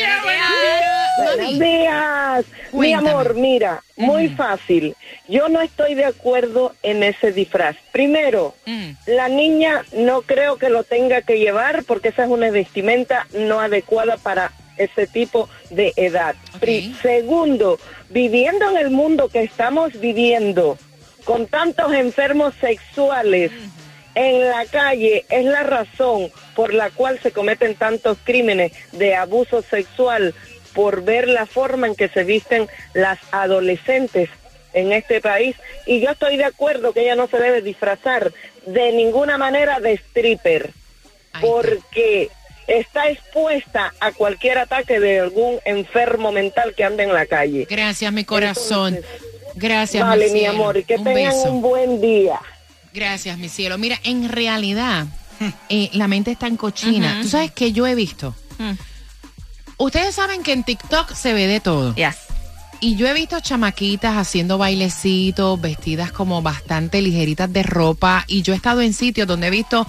Buenos 1.36 1.60
días. 1.60 2.46
Mi 2.72 2.78
Cuéntame. 2.94 3.10
amor, 3.10 3.36
mira, 3.36 3.84
muy 3.98 4.30
fácil. 4.30 4.96
Yo 5.28 5.50
no 5.50 5.62
estoy 5.62 5.96
de 5.96 6.06
acuerdo 6.06 6.74
en 6.82 7.04
ese 7.04 7.32
disfraz. 7.32 7.76
Primero, 7.92 8.56
Mm. 8.66 8.92
la 9.08 9.28
niña 9.30 9.84
no 9.94 10.22
creo 10.22 10.58
que 10.58 10.70
lo 10.70 10.84
tenga 10.84 11.22
que 11.22 11.38
llevar 11.40 11.84
porque 11.84 12.10
esa 12.10 12.24
es 12.24 12.30
una 12.30 12.50
vestimenta 12.52 13.28
no 13.34 13.60
adecuada 13.60 14.18
para 14.18 14.52
ese 14.80 15.06
tipo 15.06 15.48
de 15.70 15.94
edad. 15.96 16.36
Segundo, 17.02 17.78
viviendo 18.10 18.70
en 18.72 18.78
el 18.78 18.90
mundo 18.90 19.30
que 19.30 19.44
estamos 19.44 20.00
viviendo, 20.00 20.78
con 21.26 21.46
tantos 21.46 21.94
enfermos 21.94 22.56
sexuales 22.60 23.52
en 24.16 24.50
la 24.50 24.66
calle, 24.66 25.26
es 25.30 25.46
la 25.46 25.62
razón 25.64 26.32
por 26.56 26.74
la 26.74 26.90
cual 26.90 27.20
se 27.20 27.32
cometen 27.32 27.76
tantos 27.76 28.18
crímenes 28.24 28.72
de 28.94 29.16
abuso 29.16 29.62
sexual 29.62 30.34
por 30.74 31.04
ver 31.04 31.28
la 31.28 31.46
forma 31.46 31.88
en 31.88 31.96
que 31.96 32.08
se 32.08 32.24
visten 32.24 32.68
las 32.94 33.20
adolescentes 33.32 34.30
en 34.74 34.92
este 34.92 35.22
país. 35.22 35.56
Y 35.86 36.00
yo 36.00 36.12
estoy 36.12 36.38
de 36.38 36.46
acuerdo 36.46 36.94
que 36.94 37.02
ella 37.02 37.16
no 37.16 37.28
se 37.28 37.38
debe 37.38 37.62
disfrazar 37.62 38.32
de 38.66 38.92
ninguna 38.92 39.38
manera 39.38 39.80
de 39.80 39.94
stripper 39.94 40.72
porque 41.42 42.30
está 42.70 43.10
expuesta 43.10 43.94
a 44.00 44.12
cualquier 44.12 44.60
ataque 44.60 45.00
de 45.00 45.20
algún 45.20 45.60
enfermo 45.66 46.32
mental 46.32 46.74
que 46.76 46.84
ande 46.84 47.04
en 47.04 47.14
la 47.14 47.26
calle. 47.26 47.68
Gracias, 47.70 48.14
mi 48.14 48.24
corazón. 48.24 48.96
Entonces, 48.96 49.22
Gracias, 49.56 50.08
vale, 50.08 50.28
mi 50.28 50.42
mi 50.42 50.46
amor, 50.46 50.78
y 50.78 50.84
que 50.84 50.96
Un 50.96 51.04
tengan 51.04 51.34
beso. 51.34 51.52
un 51.52 51.62
buen 51.62 52.00
día. 52.00 52.40
Gracias, 52.94 53.38
mi 53.38 53.50
cielo. 53.50 53.78
Mira, 53.78 54.00
en 54.04 54.30
realidad, 54.30 55.08
eh, 55.70 55.90
la 55.94 56.08
mente 56.08 56.32
está 56.32 56.48
en 56.48 56.56
cochina. 56.56 57.20
¿Tú 57.22 57.28
sabes 57.28 57.52
qué 57.52 57.72
yo 57.72 57.88
he 57.88 57.96
visto? 57.96 58.36
Mm. 58.58 58.74
Ustedes 59.78 60.16
saben 60.16 60.44
que 60.44 60.54
en 60.54 60.64
TikTok 60.64 61.14
se 61.14 61.34
ve 61.34 61.48
de 61.48 61.60
todo. 61.60 61.96
Yes. 61.96 62.18
Y 62.82 62.96
yo 62.96 63.08
he 63.08 63.14
visto 63.14 63.40
chamaquitas 63.40 64.16
haciendo 64.16 64.58
bailecitos, 64.58 65.60
vestidas 65.60 66.12
como 66.12 66.42
bastante 66.42 67.02
ligeritas 67.02 67.52
de 67.52 67.64
ropa. 67.64 68.24
Y 68.28 68.42
yo 68.42 68.54
he 68.54 68.56
estado 68.56 68.82
en 68.82 68.94
sitios 68.94 69.28
donde 69.28 69.48
he 69.48 69.50
visto 69.50 69.86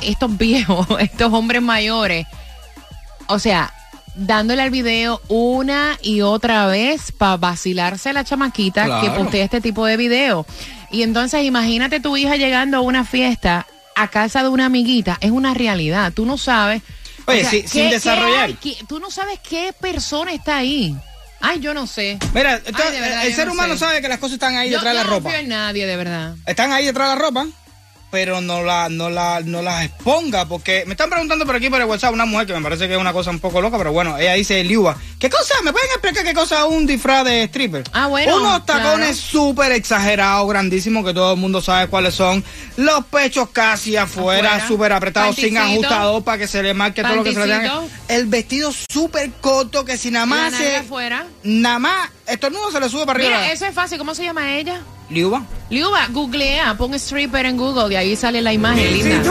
estos 0.00 0.36
viejos, 0.36 0.86
estos 1.00 1.32
hombres 1.32 1.62
mayores. 1.62 2.26
O 3.26 3.38
sea, 3.38 3.72
dándole 4.14 4.62
al 4.62 4.70
video 4.70 5.20
una 5.28 5.98
y 6.02 6.20
otra 6.20 6.66
vez 6.66 7.10
para 7.12 7.36
vacilarse 7.36 8.10
a 8.10 8.12
la 8.12 8.24
chamaquita 8.24 9.00
que 9.00 9.10
postea 9.10 9.44
este 9.44 9.60
tipo 9.60 9.86
de 9.86 9.96
video. 9.96 10.46
Y 10.90 11.02
entonces 11.02 11.42
imagínate 11.44 12.00
tu 12.00 12.16
hija 12.16 12.36
llegando 12.36 12.76
a 12.78 12.80
una 12.80 13.04
fiesta 13.04 13.66
a 13.96 14.08
casa 14.08 14.42
de 14.42 14.48
una 14.48 14.66
amiguita. 14.66 15.16
Es 15.20 15.30
una 15.30 15.54
realidad. 15.54 16.12
Tú 16.12 16.26
no 16.26 16.36
sabes. 16.38 16.82
Oye, 17.26 17.44
sí, 17.44 17.64
sin 17.66 17.88
desarrollar. 17.90 18.44
hay? 18.46 18.54
¿Qué- 18.54 18.76
tú 18.86 19.00
no 19.00 19.10
sabes 19.10 19.38
qué 19.40 19.72
persona 19.80 20.32
está 20.32 20.58
ahí. 20.58 20.94
Ay, 21.40 21.60
yo 21.60 21.74
no 21.74 21.86
sé. 21.86 22.18
Mira, 22.34 22.60
Ay, 22.64 22.72
verdad, 23.00 23.26
el 23.26 23.34
ser 23.34 23.46
no 23.46 23.52
humano 23.54 23.74
sé. 23.74 23.80
sabe 23.80 24.00
que 24.02 24.08
las 24.08 24.18
cosas 24.18 24.34
están 24.34 24.56
ahí 24.56 24.70
Yo, 24.70 24.76
detrás 24.78 24.92
de 24.94 24.98
la 24.98 25.04
no 25.04 25.10
ropa. 25.10 25.22
confío 25.24 25.40
en 25.40 25.48
nadie, 25.48 25.86
de 25.86 25.96
verdad. 25.96 26.34
Están 26.46 26.72
ahí 26.72 26.84
detrás 26.86 27.10
de 27.10 27.16
la 27.16 27.20
ropa. 27.22 27.46
Pero 28.14 28.40
no 28.40 28.62
la, 28.62 28.88
no 28.88 29.10
la, 29.10 29.40
no 29.44 29.60
las 29.60 29.86
exponga, 29.86 30.46
porque 30.46 30.84
me 30.86 30.92
están 30.92 31.10
preguntando 31.10 31.44
por 31.44 31.56
aquí 31.56 31.68
por 31.68 31.80
el 31.80 31.86
WhatsApp 31.88 32.12
una 32.12 32.24
mujer 32.26 32.46
que 32.46 32.52
me 32.54 32.60
parece 32.62 32.86
que 32.86 32.94
es 32.94 33.00
una 33.00 33.12
cosa 33.12 33.30
un 33.30 33.40
poco 33.40 33.60
loca, 33.60 33.76
pero 33.76 33.92
bueno, 33.92 34.16
ella 34.16 34.34
dice 34.34 34.62
Liuba, 34.62 34.96
¿qué 35.18 35.28
cosa? 35.28 35.52
¿Me 35.64 35.72
pueden 35.72 35.88
explicar 35.90 36.24
qué 36.24 36.32
cosa 36.32 36.60
es 36.60 36.64
un 36.70 36.86
disfraz 36.86 37.24
de 37.24 37.42
stripper? 37.42 37.82
Ah, 37.92 38.06
bueno, 38.06 38.36
Unos 38.36 38.64
tacones 38.66 39.18
claro. 39.20 39.32
súper 39.32 39.72
exagerados, 39.72 40.48
grandísimos, 40.48 41.04
que 41.04 41.12
todo 41.12 41.32
el 41.34 41.40
mundo 41.40 41.60
sabe 41.60 41.88
cuáles 41.88 42.14
son, 42.14 42.44
los 42.76 43.04
pechos 43.06 43.48
casi 43.50 43.96
afuera, 43.96 44.64
súper 44.68 44.92
apretados, 44.92 45.34
sin 45.34 45.58
ajustador 45.58 46.22
para 46.22 46.38
que 46.38 46.46
se 46.46 46.62
le 46.62 46.72
marque 46.72 47.02
todo 47.02 47.16
lo 47.16 47.24
que 47.24 47.32
se 47.34 47.44
le 47.44 47.52
tenga. 47.52 47.82
El 48.06 48.26
vestido 48.26 48.70
súper 48.92 49.28
corto 49.40 49.84
que 49.84 49.96
si 49.96 50.12
nada 50.12 50.24
La 50.26 50.30
más 50.30 50.52
nalga 50.52 50.68
se, 50.68 50.76
afuera. 50.76 51.26
nada 51.42 51.78
más, 51.80 52.10
estornudo 52.28 52.70
se 52.70 52.78
le 52.78 52.88
sube 52.88 53.06
para 53.06 53.18
arriba. 53.18 53.40
Mira, 53.40 53.52
eso 53.52 53.66
es 53.66 53.74
fácil. 53.74 53.98
¿Cómo 53.98 54.14
se 54.14 54.22
llama 54.22 54.54
ella? 54.54 54.80
Liuba. 55.10 55.42
Liuba, 55.70 56.06
googlea, 56.10 56.74
pon 56.74 56.94
stripper 56.94 57.46
en 57.46 57.56
Google 57.56 57.92
y 57.94 57.96
ahí 57.96 58.16
sale 58.16 58.42
la 58.42 58.52
imagen 58.52 58.92
linda. 58.92 59.22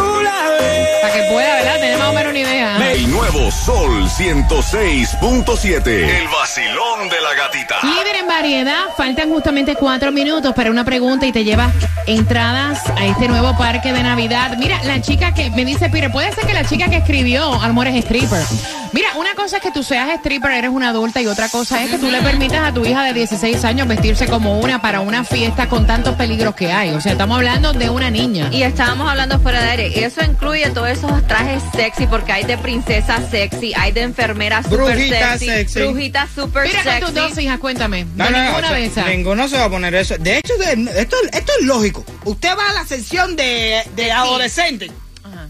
Para 1.01 1.13
que 1.13 1.21
pueda, 1.31 1.55
¿verdad? 1.55 1.75
Tener 1.75 1.97
más 1.99 2.09
o 2.09 2.13
menos 2.13 2.31
una 2.31 2.39
idea. 2.39 2.91
El 2.91 3.11
nuevo 3.11 3.51
Sol 3.51 4.09
106.7. 4.09 5.87
El 5.87 6.27
vacilón 6.27 7.09
de 7.09 7.21
la 7.21 7.33
gatita. 7.35 7.75
Líder 7.83 8.15
en 8.21 8.27
variedad, 8.27 8.85
faltan 8.97 9.29
justamente 9.29 9.75
cuatro 9.75 10.11
minutos 10.11 10.53
para 10.55 10.71
una 10.71 10.83
pregunta 10.83 11.27
y 11.27 11.31
te 11.31 11.43
llevas 11.43 11.71
entradas 12.07 12.81
a 12.97 13.05
este 13.05 13.27
nuevo 13.27 13.55
parque 13.55 13.93
de 13.93 14.01
Navidad. 14.01 14.57
Mira, 14.57 14.83
la 14.85 15.01
chica 15.01 15.35
que 15.35 15.51
me 15.51 15.65
dice, 15.65 15.89
Pire, 15.89 16.09
puede 16.09 16.31
ser 16.33 16.47
que 16.47 16.53
la 16.53 16.65
chica 16.65 16.89
que 16.89 16.97
escribió 16.97 17.53
Amor 17.61 17.87
es 17.87 17.95
stripper. 18.03 18.43
Mira, 18.91 19.07
una 19.17 19.33
cosa 19.33 19.57
es 19.57 19.63
que 19.63 19.71
tú 19.71 19.81
seas 19.81 20.07
stripper, 20.19 20.51
eres 20.51 20.69
una 20.69 20.89
adulta, 20.89 21.19
y 21.19 21.25
otra 21.25 21.49
cosa 21.49 21.83
es 21.83 21.89
que 21.89 21.97
tú 21.97 22.11
le 22.11 22.21
permitas 22.21 22.59
a 22.59 22.71
tu 22.71 22.85
hija 22.85 23.03
de 23.03 23.13
16 23.13 23.65
años 23.65 23.87
vestirse 23.87 24.27
como 24.27 24.59
una 24.59 24.83
para 24.83 24.99
una 24.99 25.23
fiesta 25.23 25.67
con 25.67 25.87
tantos 25.87 26.13
peligros 26.15 26.23
que 26.55 26.71
hay. 26.71 26.89
O 26.91 27.01
sea, 27.01 27.11
estamos 27.13 27.37
hablando 27.37 27.73
de 27.73 27.89
una 27.89 28.09
niña. 28.09 28.49
Y 28.51 28.63
estábamos 28.63 29.09
hablando 29.09 29.39
fuera 29.39 29.61
de 29.61 29.69
aire. 29.69 30.05
Eso 30.05 30.23
incluye 30.23 30.69
todos 30.71 30.89
esos 30.89 31.25
trajes 31.27 31.61
sexy, 31.75 32.07
porque 32.07 32.31
hay 32.31 32.43
de 32.43 32.57
princesa 32.57 33.19
sexy, 33.29 33.73
hay 33.75 33.91
de 33.91 34.01
enfermera 34.01 34.63
super 34.63 34.79
Brujita 34.79 35.31
sexy, 35.37 35.45
sexy. 35.45 35.79
brujita 35.81 36.27
super 36.33 36.63
Mira 36.67 36.83
con 36.83 36.99
tus 36.99 37.09
sexy. 37.09 37.29
dos 37.29 37.37
hijas, 37.39 37.59
cuéntame. 37.59 38.05
No, 38.15 38.25
de 38.25 38.31
no, 38.31 38.37
no, 38.37 38.43
ninguna 38.45 38.57
o 38.67 38.69
sea, 38.69 38.77
de 38.77 38.85
esas. 38.85 39.07
ninguno 39.07 39.47
se 39.47 39.57
va 39.57 39.65
a 39.65 39.69
poner 39.69 39.95
eso. 39.95 40.17
De 40.17 40.37
hecho, 40.37 40.53
de- 40.57 41.01
esto, 41.01 41.15
esto 41.31 41.51
es 41.59 41.65
lógico. 41.65 42.05
Usted 42.25 42.49
va 42.57 42.69
a 42.69 42.73
la 42.73 42.85
sección 42.85 43.35
de, 43.35 43.81
de 43.95 44.11
adolescentes 44.11 44.91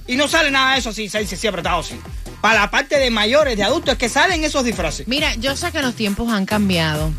y 0.08 0.16
no 0.16 0.28
sale 0.28 0.52
nada 0.52 0.74
de 0.74 0.80
eso 0.80 0.90
así, 0.90 1.08
se 1.10 1.18
así 1.20 1.48
apretado 1.48 1.80
así. 1.80 2.00
Para 2.42 2.60
la 2.62 2.72
parte 2.72 3.00
de 3.00 3.10
mayores, 3.10 3.56
de 3.56 3.64
adultos, 3.64 3.94
es 3.94 3.98
que 3.98 4.10
salen 4.10 4.44
esos 4.44 4.66
disfraces. 4.66 5.08
Mira, 5.08 5.34
yo 5.36 5.56
sé 5.56 5.72
que 5.72 5.82
los 5.82 5.96
tiempos 5.96 6.30
han 6.30 6.46
cambiado. 6.46 7.12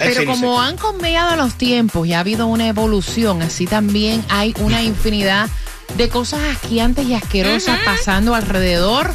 Pero 0.00 0.24
como 0.24 0.60
han 0.60 0.76
cambiado 0.76 1.36
los 1.36 1.54
tiempos 1.54 2.06
y 2.06 2.14
ha 2.14 2.20
habido 2.20 2.46
una 2.46 2.66
evolución, 2.66 3.42
así 3.42 3.66
también 3.66 4.24
hay 4.28 4.54
una 4.60 4.82
infinidad 4.82 5.48
de 5.96 6.08
cosas 6.08 6.40
asqueantes 6.50 7.06
y 7.06 7.14
asquerosas 7.14 7.78
pasando 7.84 8.34
alrededor 8.34 9.12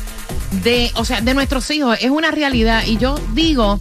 de, 0.64 0.92
o 0.96 1.06
sea, 1.06 1.22
de 1.22 1.34
nuestros 1.34 1.70
hijos. 1.72 1.98
Es 2.02 2.12
una 2.12 2.32
realidad. 2.32 2.84
Y 2.86 2.98
yo 2.98 3.16
digo, 3.34 3.80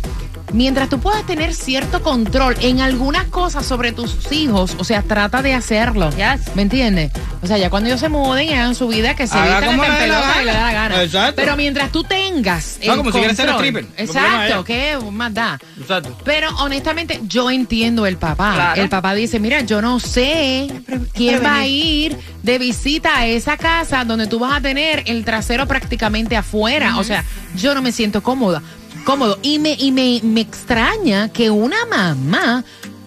mientras 0.54 0.88
tú 0.88 0.98
puedas 1.00 1.26
tener 1.26 1.52
cierto 1.52 2.02
control 2.02 2.56
en 2.60 2.80
algunas 2.80 3.24
cosas 3.26 3.66
sobre 3.66 3.92
tus 3.92 4.30
hijos, 4.32 4.76
o 4.78 4.84
sea, 4.84 5.02
trata 5.02 5.42
de 5.42 5.52
hacerlo. 5.52 6.10
¿Me 6.54 6.62
entiendes? 6.62 7.10
O 7.42 7.46
sea, 7.46 7.58
ya 7.58 7.68
cuando 7.68 7.88
ellos 7.88 8.00
se 8.00 8.08
muden 8.08 8.48
y 8.48 8.52
hagan 8.54 8.74
su 8.74 8.88
vida, 8.88 9.14
que 9.14 9.26
se 9.26 9.36
Haga 9.36 9.58
vistan 9.60 9.76
como 9.76 9.82
hasta 9.82 10.04
en 10.04 10.08
le 10.10 10.14
dé 10.14 10.20
la 10.20 10.20
pelota 10.22 10.42
y 10.42 10.44
le 10.46 10.52
da 10.52 10.60
la 10.62 10.72
gana. 10.72 11.02
Exacto. 11.02 11.34
Pero 11.36 11.56
mientras 11.56 11.92
tú 11.92 12.02
tengas 12.04 12.78
No, 12.86 12.92
el 12.92 12.98
como 12.98 13.12
si 13.12 13.18
quieres 13.18 13.36
ser 13.36 13.46
control- 13.48 13.56
stripper. 13.56 13.84
No 13.84 13.90
problema 14.12 14.22
Exacto, 14.46 14.60
es. 14.60 14.64
¿qué 14.64 15.10
más 15.10 15.34
da? 15.34 15.58
Exacto. 15.78 16.18
Pero 16.24 16.48
honestamente, 16.60 17.20
yo 17.24 17.50
entiendo 17.50 18.06
el 18.06 18.16
papá. 18.16 18.54
Claro. 18.54 18.80
El 18.82 18.88
papá 18.88 19.14
dice, 19.14 19.40
mira, 19.40 19.60
yo 19.60 19.82
no 19.82 20.00
sé 20.00 20.68
quién 21.12 21.42
va 21.44 21.56
a 21.56 21.66
ir 21.66 22.16
de 22.42 22.58
visita 22.58 23.18
a 23.18 23.26
esa 23.26 23.56
casa 23.56 24.04
donde 24.04 24.26
tú 24.26 24.38
vas 24.38 24.54
a 24.56 24.60
tener 24.60 25.02
el 25.06 25.24
trasero 25.24 25.66
prácticamente 25.66 26.36
afuera. 26.36 26.96
O 26.98 27.04
sea, 27.04 27.24
yo 27.56 27.74
no 27.74 27.82
me 27.82 27.92
siento 27.92 28.22
cómoda. 28.22 28.62
Cómodo. 29.04 29.38
Y 29.42 29.58
me, 29.58 29.74
y 29.78 29.92
me, 29.92 30.20
me 30.22 30.40
extraña 30.40 31.28
que 31.30 31.50
una 31.50 31.84
mamá 31.86 32.64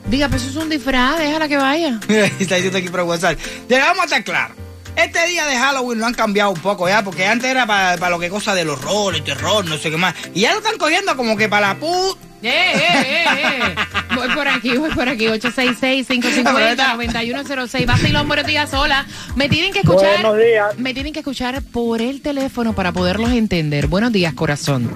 diga, 0.10 0.30
pues 0.30 0.44
eso 0.44 0.60
es 0.60 0.64
un 0.64 0.70
disfraz, 0.70 1.20
déjala 1.20 1.48
que 1.48 1.58
vaya. 1.58 2.00
Está 2.08 2.56
diciendo 2.56 2.80
aquí 2.80 2.90
por 2.90 3.02
WhatsApp. 3.02 3.38
Llegamos 3.68 4.00
a 4.00 4.04
estar 4.06 4.24
claro. 4.24 4.56
Este 4.96 5.28
día 5.28 5.46
de 5.46 5.56
Halloween 5.56 6.00
lo 6.00 6.08
han 6.08 6.16
cambiado 6.16 6.50
un 6.50 6.60
poco 6.60 6.90
ya, 6.90 7.04
porque 7.04 7.24
antes 7.26 7.52
era 7.52 7.68
para 7.68 8.10
lo 8.10 8.18
que 8.18 8.30
cosa 8.30 8.56
del 8.56 8.70
horror, 8.70 9.14
el 9.14 9.24
terror, 9.24 9.64
no 9.66 9.78
sé 9.78 9.92
qué 9.92 9.98
más. 9.98 10.16
Y 10.34 10.42
ya 10.42 10.54
lo 10.54 10.58
están 10.58 10.80
cogiendo 10.80 11.16
como 11.16 11.38
que 11.38 11.48
para 11.48 11.68
la 11.68 11.76
pu... 11.76 12.18
¡Eh, 12.42 12.50
eh, 12.50 12.82
eh, 12.84 13.26
eh! 13.36 13.76
Voy 14.16 14.30
por 14.30 14.48
aquí, 14.48 14.76
voy 14.78 14.90
por 14.92 15.10
aquí. 15.10 15.26
866-550-9106. 15.28 17.86
Vacilón, 17.86 18.28
buenos 18.28 18.48
días, 18.48 18.74
hola. 18.74 19.06
Me 19.36 19.50
tienen 19.50 19.72
que 19.72 19.80
escuchar. 19.80 20.22
Buenos 20.22 20.38
días. 20.38 20.78
Me 20.78 20.94
tienen 20.94 21.14
que 21.14 21.20
escuchar 21.20 21.64
por 21.64 22.02
el 22.02 22.22
teléfono 22.22 22.74
para 22.74 22.92
poderlos 22.92 23.32
entender. 23.32 23.88
Buenos 23.88 24.12
días, 24.12 24.34
corazón. 24.34 24.92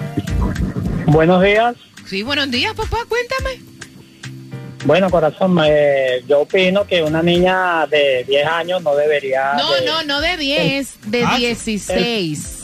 Buenos 1.12 1.43
días. 1.43 1.76
Sí, 2.08 2.24
buenos 2.24 2.50
días, 2.50 2.74
papá. 2.74 3.00
Cuéntame. 3.08 3.60
Bueno, 4.86 5.10
corazón, 5.10 5.58
eh, 5.65 6.24
yo 6.28 6.39
opino 6.41 6.88
que 6.88 7.04
una 7.04 7.21
niña 7.21 7.86
de 7.88 8.24
10 8.28 8.47
años 8.47 8.82
no 8.82 8.95
debería... 8.95 9.54
No, 9.54 9.74
de, 9.74 9.86
no, 9.86 10.04
no 10.04 10.21
de 10.21 10.38
10, 10.38 11.12
de 11.12 11.24
Ah, 11.24 11.36
16. 11.38 12.58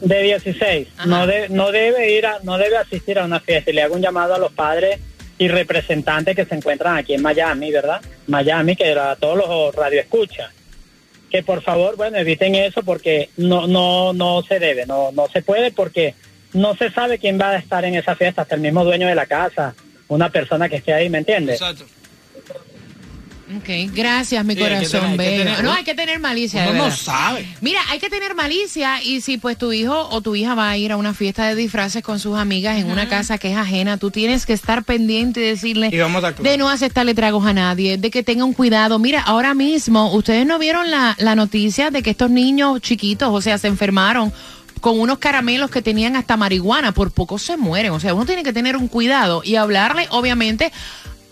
De 0.00 0.22
16. 0.22 0.88
No, 1.06 1.26
de- 1.26 1.48
no 1.48 1.72
debe 1.72 2.12
ir 2.16 2.26
a, 2.26 2.38
no 2.42 2.58
debe 2.58 2.76
asistir 2.76 3.18
a 3.18 3.24
una 3.24 3.40
fiesta. 3.40 3.70
Y 3.70 3.74
le 3.74 3.82
hago 3.82 3.94
un 3.94 4.02
llamado 4.02 4.34
a 4.34 4.38
los 4.38 4.52
padres 4.52 5.00
y 5.38 5.48
representantes 5.48 6.36
que 6.36 6.44
se 6.44 6.54
encuentran 6.54 6.98
aquí 6.98 7.14
en 7.14 7.22
Miami, 7.22 7.72
¿verdad? 7.72 8.00
Miami, 8.26 8.76
que 8.76 8.92
a 8.92 9.16
todos 9.16 9.38
los 9.38 9.74
radioescuchas. 9.74 10.52
Que 11.30 11.42
por 11.42 11.62
favor, 11.62 11.96
bueno, 11.96 12.18
eviten 12.18 12.54
eso 12.54 12.82
porque 12.84 13.30
no, 13.38 13.66
no, 13.66 14.12
no 14.12 14.42
se 14.42 14.60
debe, 14.60 14.86
no, 14.86 15.10
no 15.12 15.26
se 15.32 15.42
puede 15.42 15.72
porque 15.72 16.14
no 16.54 16.74
se 16.76 16.90
sabe 16.90 17.18
quién 17.18 17.38
va 17.40 17.50
a 17.50 17.56
estar 17.58 17.84
en 17.84 17.94
esa 17.94 18.16
fiesta, 18.16 18.42
hasta 18.42 18.54
el 18.54 18.60
mismo 18.62 18.84
dueño 18.84 19.06
de 19.06 19.14
la 19.14 19.26
casa, 19.26 19.74
una 20.08 20.30
persona 20.30 20.68
que 20.68 20.76
esté 20.76 20.92
ahí, 20.94 21.10
¿me 21.10 21.18
entiendes? 21.18 21.60
Exacto. 21.60 21.84
Ok, 23.58 23.68
gracias, 23.94 24.42
mi 24.44 24.54
Sí, 24.54 24.62
hay 24.62 24.68
que 24.68 24.74
corazón 24.88 25.16
tener- 25.18 25.48
hay 25.48 25.62
no, 25.62 25.72
hay 25.74 25.84
que 25.84 25.94
tener 25.94 26.18
malicia. 26.18 26.62
de 26.62 26.70
Uno 26.70 26.86
no 26.86 26.90
sabe. 26.90 27.46
Mira, 27.60 27.78
hay 27.90 27.98
que 27.98 28.08
tener 28.08 28.34
malicia 28.34 29.02
y 29.02 29.20
si 29.20 29.36
pues 29.36 29.58
tu 29.58 29.70
hijo 29.70 30.08
o 30.10 30.22
tu 30.22 30.34
hija 30.34 30.54
va 30.54 30.70
a 30.70 30.78
ir 30.78 30.92
a 30.92 30.96
una 30.96 31.12
fiesta 31.12 31.46
de 31.46 31.54
disfraces 31.54 32.02
con 32.02 32.18
sus 32.18 32.38
amigas 32.38 32.78
en 32.78 32.90
una 32.90 33.06
casa 33.06 33.36
que 33.36 33.52
es 33.52 33.56
ajena, 33.58 33.98
tú 33.98 34.10
tienes 34.10 34.46
que 34.46 34.54
estar 34.54 34.82
pendiente 34.82 35.40
y 35.40 35.44
decirle 35.44 35.90
Y 35.92 35.98
vamos 35.98 36.24
a 36.24 36.28
actuar. 36.28 36.48
de 36.50 36.56
no 36.56 36.70
aceptarle 36.70 37.14
tragos 37.14 37.44
a 37.46 37.52
nadie, 37.52 37.98
de 37.98 38.10
que 38.10 38.22
tenga 38.22 38.44
un 38.46 38.54
cuidado. 38.54 38.98
Mira, 38.98 39.20
ahora 39.20 39.52
mismo, 39.52 40.12
ustedes 40.14 40.46
no 40.46 40.58
vieron 40.58 40.90
la, 40.90 41.14
la 41.18 41.34
noticia 41.34 41.90
de 41.90 42.02
que 42.02 42.10
estos 42.10 42.30
niños 42.30 42.80
chiquitos, 42.80 43.28
o 43.30 43.42
sea, 43.42 43.58
se 43.58 43.68
enfermaron 43.68 44.32
con 44.84 45.00
unos 45.00 45.16
caramelos 45.16 45.70
que 45.70 45.80
tenían 45.80 46.14
hasta 46.14 46.36
marihuana, 46.36 46.92
por 46.92 47.10
poco 47.10 47.38
se 47.38 47.56
mueren. 47.56 47.92
O 47.92 48.00
sea, 48.00 48.12
uno 48.12 48.26
tiene 48.26 48.42
que 48.42 48.52
tener 48.52 48.76
un 48.76 48.86
cuidado 48.86 49.40
y 49.42 49.56
hablarle, 49.56 50.06
obviamente, 50.10 50.70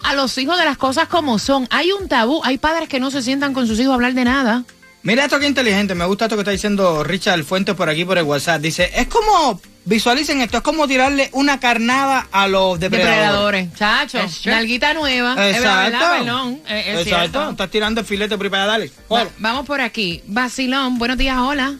a 0.02 0.14
los 0.14 0.38
hijos 0.38 0.56
de 0.58 0.64
las 0.64 0.78
cosas 0.78 1.06
como 1.06 1.38
son. 1.38 1.68
Hay 1.70 1.92
un 1.92 2.08
tabú, 2.08 2.40
hay 2.44 2.56
padres 2.56 2.88
que 2.88 2.98
no 2.98 3.10
se 3.10 3.20
sientan 3.20 3.52
con 3.52 3.66
sus 3.66 3.78
hijos 3.78 3.90
a 3.90 3.94
hablar 3.96 4.14
de 4.14 4.24
nada. 4.24 4.64
Mira 5.02 5.24
esto 5.26 5.38
que 5.38 5.46
inteligente, 5.46 5.94
me 5.94 6.06
gusta 6.06 6.24
esto 6.24 6.36
que 6.36 6.40
está 6.40 6.50
diciendo 6.50 7.04
Richard 7.04 7.44
Fuentes 7.44 7.74
por 7.74 7.90
aquí 7.90 8.06
por 8.06 8.16
el 8.16 8.24
WhatsApp. 8.24 8.62
Dice, 8.62 8.90
es 8.96 9.06
como, 9.08 9.60
visualicen 9.84 10.40
esto, 10.40 10.56
es 10.56 10.62
como 10.62 10.88
tirarle 10.88 11.28
una 11.34 11.60
carnada 11.60 12.28
a 12.32 12.48
los 12.48 12.80
depredadores. 12.80 13.68
Depredadores, 13.68 14.28
chacho, 14.30 14.50
nalguita 14.50 14.94
nueva. 14.94 15.50
Exacto. 15.50 15.98
perdón, 16.18 16.60
eh, 16.68 16.84
es 16.86 17.06
Exacto. 17.06 17.32
cierto. 17.32 17.50
Estás 17.50 17.70
tirando 17.70 18.00
el 18.00 18.06
filete 18.06 18.34
por 18.38 18.46
ahí 18.46 18.50
para. 18.50 18.78
Va- 19.12 19.28
vamos 19.36 19.66
por 19.66 19.82
aquí. 19.82 20.22
Basilón, 20.26 20.96
buenos 20.98 21.18
días, 21.18 21.36
hola. 21.36 21.74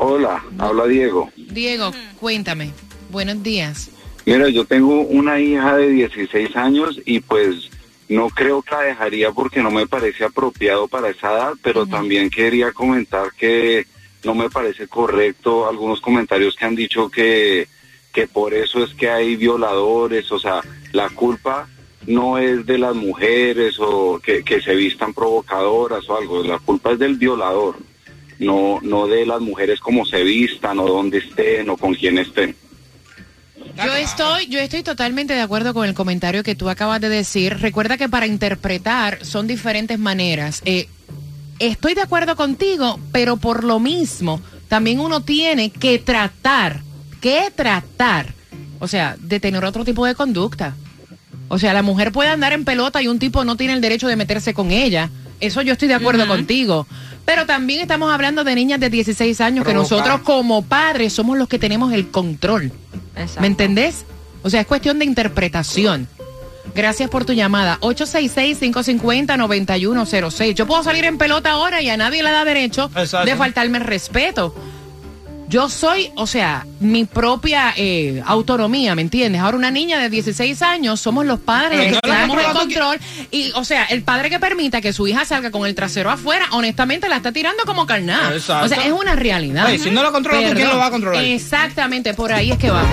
Hola, 0.00 0.44
habla 0.58 0.86
Diego. 0.86 1.28
Diego, 1.36 1.90
cuéntame. 2.20 2.70
Buenos 3.10 3.42
días. 3.42 3.90
Mira, 4.24 4.48
yo 4.48 4.64
tengo 4.64 5.00
una 5.00 5.40
hija 5.40 5.76
de 5.76 5.88
16 5.88 6.54
años 6.54 7.00
y 7.04 7.18
pues 7.18 7.68
no 8.08 8.28
creo 8.28 8.62
que 8.62 8.76
la 8.76 8.82
dejaría 8.82 9.32
porque 9.32 9.60
no 9.60 9.72
me 9.72 9.88
parece 9.88 10.22
apropiado 10.22 10.86
para 10.86 11.08
esa 11.08 11.32
edad, 11.32 11.52
pero 11.62 11.84
también 11.84 12.30
quería 12.30 12.70
comentar 12.70 13.32
que 13.36 13.88
no 14.22 14.36
me 14.36 14.48
parece 14.48 14.86
correcto 14.86 15.68
algunos 15.68 16.00
comentarios 16.00 16.54
que 16.54 16.64
han 16.64 16.76
dicho 16.76 17.10
que, 17.10 17.66
que 18.12 18.28
por 18.28 18.54
eso 18.54 18.84
es 18.84 18.94
que 18.94 19.10
hay 19.10 19.34
violadores, 19.34 20.30
o 20.30 20.38
sea, 20.38 20.60
la 20.92 21.10
culpa 21.10 21.68
no 22.06 22.38
es 22.38 22.64
de 22.64 22.78
las 22.78 22.94
mujeres 22.94 23.76
o 23.80 24.20
que, 24.20 24.44
que 24.44 24.60
se 24.60 24.76
vistan 24.76 25.12
provocadoras 25.12 26.08
o 26.08 26.16
algo, 26.16 26.44
la 26.44 26.60
culpa 26.60 26.92
es 26.92 27.00
del 27.00 27.16
violador, 27.16 27.78
no, 28.38 28.80
no 28.82 29.06
de 29.06 29.26
las 29.26 29.40
mujeres 29.40 29.80
como 29.80 30.04
se 30.04 30.22
vistan 30.22 30.78
o 30.78 30.86
dónde 30.86 31.18
estén 31.18 31.68
o 31.70 31.76
con 31.76 31.94
quién 31.94 32.18
estén. 32.18 32.54
Yo 33.84 33.94
estoy, 33.94 34.46
yo 34.48 34.58
estoy 34.58 34.82
totalmente 34.82 35.34
de 35.34 35.40
acuerdo 35.40 35.72
con 35.72 35.86
el 35.86 35.94
comentario 35.94 36.42
que 36.42 36.54
tú 36.54 36.68
acabas 36.68 37.00
de 37.00 37.08
decir. 37.08 37.58
Recuerda 37.58 37.96
que 37.96 38.08
para 38.08 38.26
interpretar 38.26 39.24
son 39.24 39.46
diferentes 39.46 39.98
maneras. 39.98 40.62
Eh, 40.64 40.88
estoy 41.58 41.94
de 41.94 42.02
acuerdo 42.02 42.34
contigo, 42.34 42.98
pero 43.12 43.36
por 43.36 43.64
lo 43.64 43.78
mismo, 43.78 44.40
también 44.68 45.00
uno 45.00 45.22
tiene 45.22 45.70
que 45.70 45.98
tratar, 45.98 46.80
que 47.20 47.52
tratar, 47.54 48.34
o 48.80 48.88
sea, 48.88 49.16
de 49.18 49.38
tener 49.38 49.64
otro 49.64 49.84
tipo 49.84 50.04
de 50.06 50.14
conducta. 50.14 50.74
O 51.48 51.58
sea, 51.58 51.72
la 51.72 51.82
mujer 51.82 52.12
puede 52.12 52.30
andar 52.30 52.52
en 52.52 52.64
pelota 52.64 53.00
y 53.00 53.08
un 53.08 53.18
tipo 53.18 53.44
no 53.44 53.56
tiene 53.56 53.74
el 53.74 53.80
derecho 53.80 54.06
de 54.06 54.16
meterse 54.16 54.54
con 54.54 54.70
ella. 54.70 55.10
Eso 55.40 55.62
yo 55.62 55.72
estoy 55.72 55.88
de 55.88 55.94
acuerdo 55.94 56.26
contigo. 56.26 56.86
Pero 57.24 57.46
también 57.46 57.80
estamos 57.80 58.12
hablando 58.12 58.42
de 58.42 58.54
niñas 58.54 58.80
de 58.80 58.90
16 58.90 59.40
años 59.40 59.66
que 59.66 59.74
nosotros 59.74 60.20
como 60.22 60.62
padres 60.62 61.12
somos 61.12 61.36
los 61.36 61.48
que 61.48 61.58
tenemos 61.58 61.92
el 61.92 62.08
control. 62.08 62.72
Exacto. 63.14 63.40
¿Me 63.42 63.46
entendés? 63.48 64.04
O 64.42 64.50
sea, 64.50 64.62
es 64.62 64.66
cuestión 64.66 64.98
de 64.98 65.04
interpretación. 65.04 66.08
Gracias 66.74 67.10
por 67.10 67.24
tu 67.24 67.32
llamada. 67.32 67.78
866-550-9106. 67.80 70.54
Yo 70.54 70.66
puedo 70.66 70.82
salir 70.82 71.04
en 71.04 71.18
pelota 71.18 71.52
ahora 71.52 71.82
y 71.82 71.90
a 71.90 71.96
nadie 71.96 72.22
le 72.22 72.30
da 72.30 72.44
derecho 72.44 72.90
Exacto. 72.94 73.26
de 73.28 73.36
faltarme 73.36 73.78
el 73.78 73.84
respeto. 73.84 74.54
Yo 75.48 75.68
soy, 75.70 76.12
o 76.14 76.26
sea, 76.26 76.66
mi 76.78 77.06
propia 77.06 77.72
eh, 77.74 78.22
autonomía, 78.26 78.94
¿me 78.94 79.00
entiendes? 79.00 79.40
Ahora 79.40 79.56
una 79.56 79.70
niña 79.70 79.98
de 79.98 80.10
16 80.10 80.60
años, 80.60 81.00
somos 81.00 81.24
los 81.24 81.40
padres 81.40 81.90
los 81.90 82.02
que 82.02 82.10
tenemos 82.10 82.38
el 82.38 82.52
control. 82.52 82.98
Y, 83.30 83.50
o 83.54 83.64
sea, 83.64 83.86
el 83.86 84.02
padre 84.02 84.28
que 84.28 84.38
permita 84.38 84.82
que 84.82 84.92
su 84.92 85.06
hija 85.06 85.24
salga 85.24 85.50
con 85.50 85.66
el 85.66 85.74
trasero 85.74 86.10
afuera, 86.10 86.44
honestamente 86.50 87.08
la 87.08 87.16
está 87.16 87.32
tirando 87.32 87.62
como 87.64 87.86
carnal. 87.86 88.34
Exacto. 88.34 88.66
O 88.66 88.68
sea, 88.68 88.84
es 88.84 88.92
una 88.92 89.16
realidad. 89.16 89.64
Oye, 89.66 89.78
si 89.78 89.90
no 89.90 90.02
la 90.02 90.12
controla 90.12 90.38
tú, 90.38 90.44
¿quién 90.44 90.56
Perdón. 90.56 90.72
lo 90.74 90.78
va 90.80 90.86
a 90.86 90.90
controlar? 90.90 91.24
Exactamente, 91.24 92.12
por 92.12 92.30
ahí 92.30 92.50
es 92.50 92.58
que 92.58 92.70
vamos. 92.70 92.90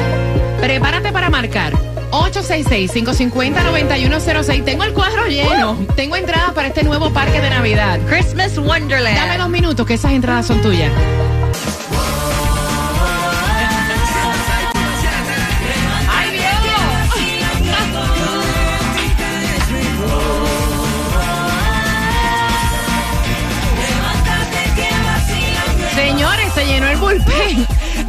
Prepárate 0.61 1.11
para 1.11 1.29
marcar. 1.29 1.73
866-550-9106. 2.11 4.63
Tengo 4.63 4.85
el 4.85 4.93
cuadro 4.93 5.27
lleno. 5.27 5.77
Tengo 5.97 6.15
entradas 6.15 6.53
para 6.53 6.69
este 6.69 6.83
nuevo 6.83 7.11
parque 7.11 7.41
de 7.41 7.49
Navidad. 7.49 7.99
Christmas 8.07 8.57
Wonderland. 8.57 9.17
Dame 9.17 9.37
dos 9.37 9.49
minutos, 9.49 9.85
que 9.85 9.95
esas 9.95 10.13
entradas 10.13 10.47
son 10.47 10.61
tuyas. 10.61 10.93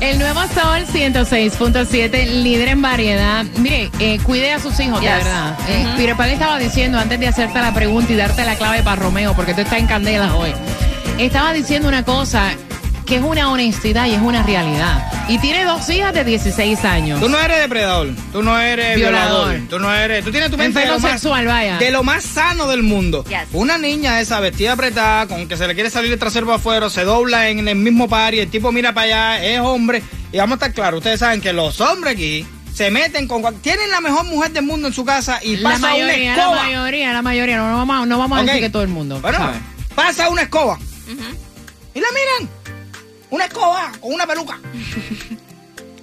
El 0.01 0.19
nuevo 0.19 0.41
Sol 0.55 0.85
106.7, 0.93 2.43
líder 2.43 2.69
en 2.69 2.83
variedad. 2.83 3.45
Mire, 3.59 3.91
eh, 3.99 4.19
cuide 4.23 4.53
a 4.53 4.59
sus 4.59 4.79
hijos, 4.81 5.01
de 5.01 5.07
Yes. 5.07 5.17
verdad. 5.25 5.59
Eh, 5.69 5.87
Peter 5.97 6.17
Pan 6.17 6.31
estaba 6.31 6.59
diciendo 6.59 6.99
antes 6.99 7.19
de 7.21 7.29
hacerte 7.29 7.59
la 7.61 7.73
pregunta 7.75 8.13
y 8.13 8.17
darte 8.17 8.45
la 8.45 8.57
clave 8.57 8.83
para 8.83 8.97
Romeo, 9.03 9.35
porque 9.35 9.55
tú 9.55 9.63
estás 9.63 9.79
en 9.79 9.87
candela 9.87 10.35
hoy. 10.37 10.53
Estaba 11.19 11.53
diciendo 11.53 11.89
una 11.89 12.05
cosa 12.05 12.53
que 13.07 13.17
es 13.17 13.23
una 13.23 13.51
honestidad 13.51 14.07
y 14.07 14.15
es 14.15 14.21
una 14.21 14.43
realidad. 14.43 15.11
Y 15.29 15.39
tiene 15.39 15.65
dos 15.65 15.89
hijas 15.89 16.13
de 16.13 16.25
16 16.25 16.85
años. 16.85 17.21
Tú 17.21 17.29
no 17.29 17.39
eres 17.41 17.61
depredador, 17.61 18.09
tú 18.33 18.43
no 18.43 18.59
eres 18.59 18.97
Violador. 18.97 19.49
violador, 19.51 19.69
tú 19.71 19.79
no 19.79 19.95
eres, 19.95 20.25
tú 20.25 20.31
tienes 20.31 20.51
tu 20.51 20.59
mente 20.59 20.81
de 20.81 20.87
lo, 20.87 20.99
más, 20.99 21.23
vaya. 21.25 21.79
de 21.79 21.91
lo 21.91 22.03
más 22.03 22.25
sano 22.25 22.67
del 22.67 22.83
mundo. 22.83 23.25
Yes. 23.29 23.49
Una 23.53 23.79
niña 23.79 24.21
esa 24.21 24.41
vestida 24.41 24.73
apretada, 24.73 25.27
con 25.27 25.49
que 25.49 25.57
se 25.57 25.67
le 25.67 25.75
quiere 25.75 25.89
salir 25.91 26.13
el 26.13 26.19
trasero 26.19 26.47
para 26.47 26.57
afuera, 26.57 26.91
se 26.91 27.05
dobla 27.05 27.49
en 27.49 27.67
el 27.67 27.77
mismo 27.77 28.09
par 28.09 28.35
y 28.35 28.41
el 28.41 28.51
tipo 28.51 28.73
mira 28.73 28.93
para 28.93 29.35
allá, 29.37 29.45
es 29.45 29.61
hombre. 29.61 30.03
Y 30.33 30.39
vamos 30.39 30.55
a 30.55 30.57
estar 30.57 30.73
claros, 30.75 30.99
ustedes 30.99 31.21
saben 31.21 31.41
que 31.41 31.53
los 31.53 31.81
hombres 31.81 32.15
aquí 32.15 32.45
se 32.75 32.91
meten 32.91 33.27
con... 33.29 33.43
Tienen 33.61 33.89
la 33.91 34.01
mejor 34.01 34.25
mujer 34.25 34.51
del 34.51 34.65
mundo 34.65 34.89
en 34.89 34.93
su 34.93 35.05
casa 35.05 35.41
y 35.43 35.57
La 35.57 35.71
pasa 35.71 35.95
una 35.95 36.05
mayoría, 36.07 36.37
la 36.37 36.43
escoba. 36.43 36.63
mayoría, 36.65 37.13
la 37.13 37.23
mayoría. 37.23 37.57
No, 37.57 37.71
no 37.71 37.87
vamos, 37.87 38.07
no 38.09 38.19
vamos 38.19 38.39
a 38.39 38.43
decir 38.43 38.61
que 38.61 38.71
todo 38.71 38.83
el 38.83 38.89
mundo. 38.89 39.19
Bueno, 39.21 39.39
¿sabes? 39.39 39.61
pasa 39.95 40.29
una 40.29 40.43
escoba. 40.43 40.79
Y 41.95 42.01
la 42.01 42.09
miran. 42.13 42.56
Una 43.31 43.45
escoba 43.47 43.93
con 44.01 44.13
una 44.15 44.27
peluca. 44.27 44.59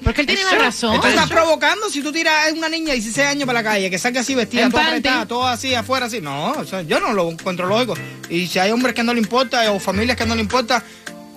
Porque 0.03 0.21
él 0.21 0.27
tiene 0.27 0.43
la 0.43 0.57
razón. 0.57 0.95
Entonces 0.95 1.17
estás 1.17 1.29
provocando 1.31 1.89
si 1.89 2.01
tú 2.01 2.11
tiras 2.11 2.33
a 2.49 2.53
una 2.53 2.67
niña 2.67 2.87
de 2.87 2.95
16 2.95 3.25
años 3.25 3.45
para 3.45 3.61
la 3.61 3.63
calle, 3.63 3.89
que 3.89 3.97
salga 3.97 4.19
así 4.19 4.35
vestida, 4.35 4.63
En 4.63 4.71
toda 4.71 4.83
panty. 4.83 4.97
apretada, 4.97 5.25
todo 5.25 5.47
así 5.47 5.73
afuera, 5.73 6.07
así. 6.07 6.19
No, 6.19 6.51
o 6.51 6.65
sea, 6.65 6.81
yo 6.81 6.99
no 6.99 7.13
lo 7.13 7.31
encuentro 7.31 7.67
lógico. 7.67 7.93
Y 8.29 8.47
si 8.47 8.59
hay 8.59 8.71
hombres 8.71 8.93
que 8.93 9.03
no 9.03 9.13
le 9.13 9.21
importa 9.21 9.71
o 9.71 9.79
familias 9.79 10.17
que 10.17 10.25
no 10.25 10.35
le 10.35 10.41
importa, 10.41 10.83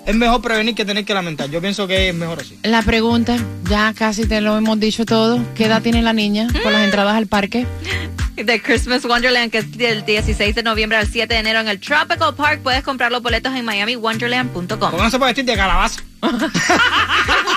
es 0.07 0.15
mejor 0.15 0.41
prevenir 0.41 0.75
que 0.75 0.85
tener 0.85 1.05
que 1.05 1.13
lamentar. 1.13 1.51
Yo 1.51 1.61
pienso 1.61 1.87
que 1.87 2.09
es 2.09 2.15
mejor 2.15 2.41
así. 2.41 2.59
La 2.63 2.83
pregunta, 2.83 3.37
ya 3.69 3.93
casi 3.93 4.27
te 4.27 4.41
lo 4.41 4.57
hemos 4.57 4.79
dicho 4.79 5.05
todo. 5.05 5.41
¿Qué 5.55 5.67
edad 5.67 5.83
tiene 5.83 6.03
la 6.03 6.13
niña 6.13 6.49
con 6.63 6.73
las 6.73 6.85
entradas 6.85 7.17
al 7.17 7.27
parque? 7.27 7.67
de 8.37 8.63
Christmas 8.63 9.05
Wonderland, 9.05 9.51
que 9.51 9.59
es 9.59 9.73
del 9.79 10.05
16 10.05 10.55
de 10.55 10.63
noviembre 10.63 10.99
al 10.99 11.07
7 11.07 11.33
de 11.33 11.41
enero 11.41 11.61
en 11.61 11.69
el 11.69 11.81
Tropical 11.81 12.35
Park. 12.35 12.61
Puedes 12.63 12.83
comprar 12.83 13.11
los 13.11 13.23
boletos 13.23 13.55
en 13.55 13.65
miamiwonderland.com. 13.65 14.79
Porque 14.79 15.03
no 15.03 15.11
se 15.11 15.19
puede 15.19 15.31
vestir 15.31 15.45
de 15.47 15.57
calabaza. 15.57 16.03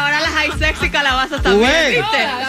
ahora 0.00 0.20
las 0.20 0.34
hay 0.34 0.50
sexy 0.58 0.90
calabazas 0.90 1.42
también. 1.42 2.04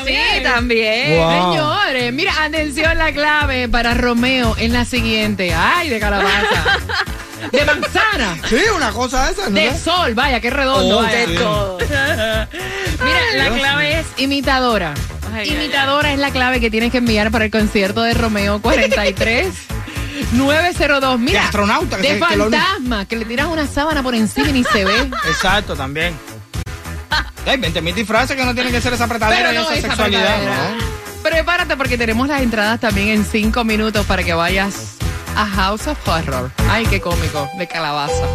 Sí, 0.06 0.44
también. 0.44 1.18
Wow. 1.18 1.52
Señores, 1.54 2.14
mira, 2.14 2.44
atención, 2.44 2.98
la 2.98 3.12
clave 3.12 3.68
para 3.70 3.94
Romeo 3.94 4.56
es 4.58 4.72
la 4.72 4.86
siguiente. 4.86 5.54
Ay, 5.54 5.90
de 5.90 6.00
calabaza. 6.00 6.80
De 7.52 7.66
manzana. 7.66 8.38
Sí, 8.48 8.58
una 8.76 8.92
cosa 8.92 9.32
esa. 9.32 9.46
¿no? 9.50 9.56
De 9.56 9.76
sol, 9.76 10.14
vaya, 10.14 10.40
qué 10.40 10.52
redondo. 10.52 11.00
Oh, 11.00 11.02
vaya. 11.02 11.26
sí. 11.26 11.34
Mira, 13.04 13.20
la 13.36 13.50
clave 13.58 14.00
es 14.00 14.06
imitadora. 14.18 14.94
Ay, 15.34 15.50
imitadora 15.50 16.14
es 16.14 16.20
la 16.20 16.30
clave 16.30 16.60
que 16.60 16.70
tienes 16.70 16.92
que 16.92 17.00
enviar 17.00 17.32
para 17.32 17.46
el 17.46 17.52
concierto 17.52 18.04
de 18.04 18.14
Romeo 18.14 18.62
43. 18.62 19.48
902, 20.34 21.20
mira. 21.20 21.40
De 21.42 21.46
astronauta, 21.48 21.98
que 21.98 22.14
De 22.14 22.20
se- 22.20 22.26
que 22.28 22.38
lo- 22.38 22.44
fantasma, 22.52 23.06
que 23.06 23.16
le 23.16 23.26
tiras 23.26 23.48
una 23.48 23.66
sábana 23.66 24.04
por 24.04 24.14
encima 24.14 24.50
y 24.50 24.54
ni 24.54 24.64
se 24.64 24.86
ve. 24.86 25.10
Exacto, 25.28 25.76
también. 25.76 26.14
Hay 27.46 27.58
20 27.58 27.82
mil 27.82 27.96
disfraces 27.96 28.36
que 28.36 28.46
no 28.46 28.54
tienen 28.54 28.72
que 28.72 28.82
ser 28.82 28.94
esa 28.94 29.06
apretadera 29.06 29.50
Pero 29.50 29.52
y 29.52 29.56
no 29.56 29.72
esa 29.72 29.76
esa 29.76 29.88
sexualidad. 29.88 30.38
¿no? 30.44 31.22
Prepárate 31.24 31.78
porque 31.78 31.98
tenemos 31.98 32.28
las 32.28 32.42
entradas 32.42 32.80
también 32.80 33.10
en 33.10 33.26
cinco 33.26 33.64
minutos 33.64 34.06
para 34.06 34.24
que 34.24 34.34
vayas 34.34 34.98
a 35.36 35.46
House 35.46 35.88
of 35.88 36.08
Horror. 36.08 36.52
Ay, 36.70 36.86
qué 36.88 37.00
cómico, 37.00 37.50
de 37.58 37.68
calabaza. 37.68 38.26